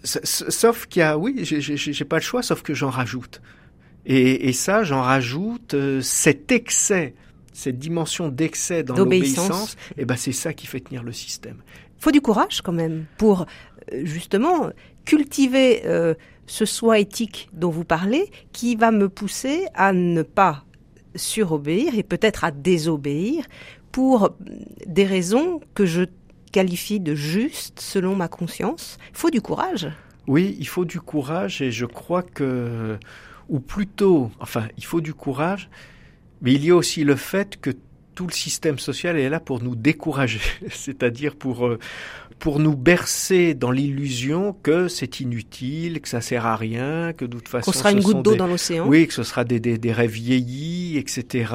sauf 0.03 0.85
qu'il 0.85 1.01
y 1.01 1.03
a, 1.03 1.17
oui, 1.17 1.43
j'ai 1.43 2.05
pas 2.05 2.17
le 2.17 2.21
choix, 2.21 2.41
sauf 2.41 2.61
que 2.61 2.73
j'en 2.73 2.89
rajoute. 2.89 3.41
Et, 4.05 4.49
et 4.49 4.53
ça, 4.53 4.83
j'en 4.83 5.01
rajoute 5.01 5.73
euh, 5.73 6.01
cet 6.01 6.51
excès 6.51 7.15
cette 7.53 7.79
dimension 7.79 8.29
d'excès 8.29 8.83
dans 8.83 8.95
l'obéissance, 8.95 9.73
et 9.91 10.01
eh 10.01 10.05
ben 10.05 10.15
c'est 10.15 10.31
ça 10.31 10.53
qui 10.53 10.67
fait 10.67 10.79
tenir 10.79 11.03
le 11.03 11.11
système. 11.11 11.57
Faut 11.99 12.11
du 12.11 12.21
courage 12.21 12.61
quand 12.61 12.73
même 12.73 13.05
pour 13.17 13.45
justement 14.03 14.71
cultiver 15.05 15.83
euh, 15.85 16.13
ce 16.47 16.65
soi 16.65 16.99
éthique 16.99 17.49
dont 17.53 17.69
vous 17.69 17.85
parlez, 17.85 18.29
qui 18.51 18.75
va 18.75 18.91
me 18.91 19.09
pousser 19.09 19.65
à 19.73 19.93
ne 19.93 20.21
pas 20.21 20.65
surobéir 21.15 21.97
et 21.97 22.03
peut-être 22.03 22.43
à 22.43 22.51
désobéir 22.51 23.45
pour 23.91 24.31
des 24.87 25.05
raisons 25.05 25.61
que 25.75 25.85
je 25.85 26.03
qualifie 26.51 26.99
de 26.99 27.15
justes 27.15 27.79
selon 27.79 28.15
ma 28.15 28.27
conscience. 28.27 28.97
Il 29.11 29.17
faut 29.17 29.29
du 29.29 29.41
courage. 29.41 29.89
Oui, 30.27 30.55
il 30.59 30.67
faut 30.67 30.85
du 30.85 30.99
courage 30.99 31.61
et 31.61 31.71
je 31.71 31.85
crois 31.85 32.23
que, 32.23 32.97
ou 33.49 33.59
plutôt, 33.59 34.31
enfin, 34.39 34.67
il 34.77 34.85
faut 34.85 35.01
du 35.01 35.13
courage, 35.13 35.69
mais 36.43 36.53
il 36.53 36.63
y 36.63 36.69
a 36.69 36.75
aussi 36.75 37.03
le 37.03 37.15
fait 37.15 37.59
que 37.59 37.71
tout 38.13 38.27
le 38.27 38.33
système 38.33 38.79
social 38.79 39.17
est 39.17 39.29
là 39.29 39.39
pour 39.39 39.61
nous 39.63 39.75
décourager, 39.75 40.41
c'est-à-dire 40.69 41.35
pour 41.35 41.65
euh, 41.65 41.79
pour 42.39 42.59
nous 42.59 42.75
bercer 42.75 43.53
dans 43.53 43.71
l'illusion 43.71 44.53
que 44.63 44.89
c'est 44.89 45.21
inutile, 45.21 46.01
que 46.01 46.09
ça 46.09 46.19
sert 46.19 46.45
à 46.45 46.57
rien, 46.57 47.13
que 47.13 47.23
de 47.23 47.37
toute 47.37 47.47
façon 47.47 47.71
qu'on 47.71 47.77
sera 47.77 47.91
une 47.91 48.01
goutte 48.01 48.21
d'eau 48.21 48.35
dans 48.35 48.47
l'océan. 48.47 48.85
Oui, 48.85 49.07
que 49.07 49.13
ce 49.13 49.23
sera 49.23 49.45
des, 49.45 49.61
des, 49.61 49.77
des 49.77 49.93
rêves 49.93 50.11
vieillis, 50.11 50.97
etc. 50.97 51.53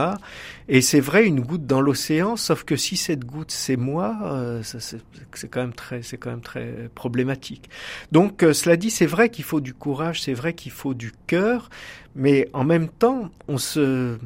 Et 0.68 0.81
c'est 0.81 1.01
vrai 1.01 1.27
une 1.27 1.40
goutte 1.40 1.66
dans 1.66 1.83
l'océan, 1.83 2.37
sauf 2.37 2.64
que 2.64 2.77
si 2.77 2.96
cette 2.96 3.24
goutte 3.24 3.51
c'est 3.51 3.77
moi, 3.77 4.16
euh, 4.22 4.62
c'est 4.62 5.48
quand 5.48 5.61
même 5.61 5.74
très 5.74 6.03
c'est 6.03 6.16
quand 6.16 6.31
même 6.31 6.40
très 6.40 6.88
problématique. 6.94 7.68
Donc 8.11 8.42
euh, 8.42 8.53
cela 8.53 8.77
dit, 8.77 8.90
c'est 8.90 9.07
vrai 9.07 9.29
qu'il 9.29 9.44
faut 9.44 9.61
du 9.61 9.74
courage, 9.74 10.22
c'est 10.22 10.35
vrai 10.35 10.55
qu'il 10.55 10.72
faut 10.72 10.94
du 10.94 11.12
cœur, 11.27 11.68
mais 12.16 12.48
en 12.53 12.64
même 12.64 12.88
temps, 12.88 13.31
on 13.46 13.59
se 13.59 14.16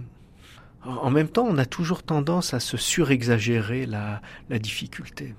en 0.85 1.11
même 1.11 1.29
temps, 1.29 1.47
on 1.49 1.59
a 1.59 1.67
toujours 1.67 2.03
tendance 2.03 2.55
à 2.55 2.61
se 2.61 2.77
surexagérer 2.77 3.87
la, 3.87 4.21
la 4.51 4.59
difficulté. 4.59 5.35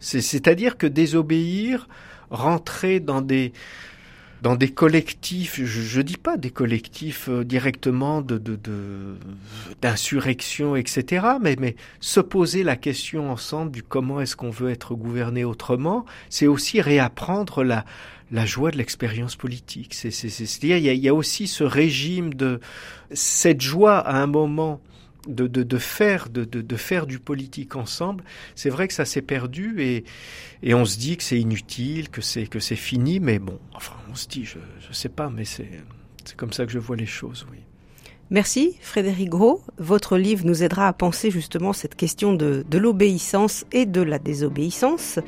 C'est-à-dire 0.00 0.78
que 0.78 0.86
désobéir, 0.86 1.88
rentrer 2.30 2.98
dans 2.98 3.20
des, 3.20 3.52
dans 4.42 4.56
des 4.56 4.68
collectifs, 4.68 5.60
je 5.64 5.98
ne 5.98 6.02
dis 6.02 6.16
pas 6.16 6.36
des 6.36 6.50
collectifs 6.50 7.28
euh, 7.28 7.44
directement 7.44 8.20
de, 8.22 8.42
d'insurrection, 9.80 10.72
de, 10.72 10.78
etc., 10.78 11.26
mais, 11.40 11.54
mais 11.60 11.76
se 12.00 12.18
poser 12.18 12.64
la 12.64 12.74
question 12.74 13.30
ensemble 13.30 13.70
du 13.70 13.84
comment 13.84 14.20
est-ce 14.20 14.34
qu'on 14.34 14.50
veut 14.50 14.70
être 14.70 14.96
gouverné 14.96 15.44
autrement, 15.44 16.04
c'est 16.28 16.48
aussi 16.48 16.80
réapprendre 16.80 17.62
la, 17.62 17.84
la 18.32 18.46
joie 18.46 18.70
de 18.70 18.78
l'expérience 18.78 19.36
politique. 19.36 19.94
C'est-à-dire 19.94 20.78
il, 20.78 20.98
y, 20.98 21.08
a 21.08 21.14
aussi 21.14 21.46
ce 21.46 21.62
régime 21.62 22.34
de 22.34 22.60
cette 23.12 23.60
joie 23.60 23.98
à 23.98 24.20
un 24.20 24.26
moment 24.26 24.80
de, 25.28 25.78
faire 25.78 26.28
de, 26.30 26.76
faire 26.76 27.06
du 27.06 27.20
politique 27.20 27.76
ensemble, 27.76 28.24
c'est 28.56 28.70
vrai 28.70 28.88
que 28.88 28.94
ça 28.94 29.04
s'est 29.04 29.22
perdu 29.22 29.80
et, 29.80 30.04
on 30.74 30.84
se 30.84 30.98
dit 30.98 31.16
que 31.16 31.22
c'est 31.22 31.38
inutile, 31.38 32.08
que 32.08 32.20
c'est 32.20 32.46
que 32.46 32.58
c'est 32.58 32.74
fini, 32.74 33.20
mais 33.20 33.38
bon, 33.38 33.58
enfin 33.72 33.94
on 34.10 34.16
se 34.16 34.26
dit, 34.26 34.44
je 34.44 34.58
je 34.80 34.92
sais 34.92 35.08
pas, 35.08 35.30
mais 35.30 35.44
c'est 35.44 35.68
comme 36.36 36.52
ça 36.52 36.66
que 36.66 36.72
je 36.72 36.78
vois 36.80 36.96
les 36.96 37.06
choses, 37.06 37.46
oui. 37.52 37.58
Merci 38.30 38.78
Frédéric 38.80 39.28
Gros. 39.28 39.62
Votre 39.76 40.16
livre 40.16 40.46
nous 40.46 40.62
aidera 40.62 40.88
à 40.88 40.92
penser 40.94 41.30
justement 41.30 41.74
cette 41.74 41.96
question 41.96 42.32
de 42.32 42.78
l'obéissance 42.78 43.66
et 43.72 43.84
de 43.84 44.00
la 44.00 44.18
désobéissance. 44.18 45.18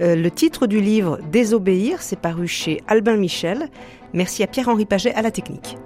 Euh, 0.00 0.14
le 0.14 0.30
titre 0.30 0.66
du 0.66 0.80
livre 0.80 1.18
Désobéir, 1.30 2.02
c'est 2.02 2.18
paru 2.18 2.46
chez 2.46 2.82
Albin 2.86 3.16
Michel. 3.16 3.68
Merci 4.12 4.42
à 4.42 4.46
Pierre-Henri 4.46 4.86
Paget 4.86 5.14
à 5.14 5.22
la 5.22 5.30
technique. 5.30 5.76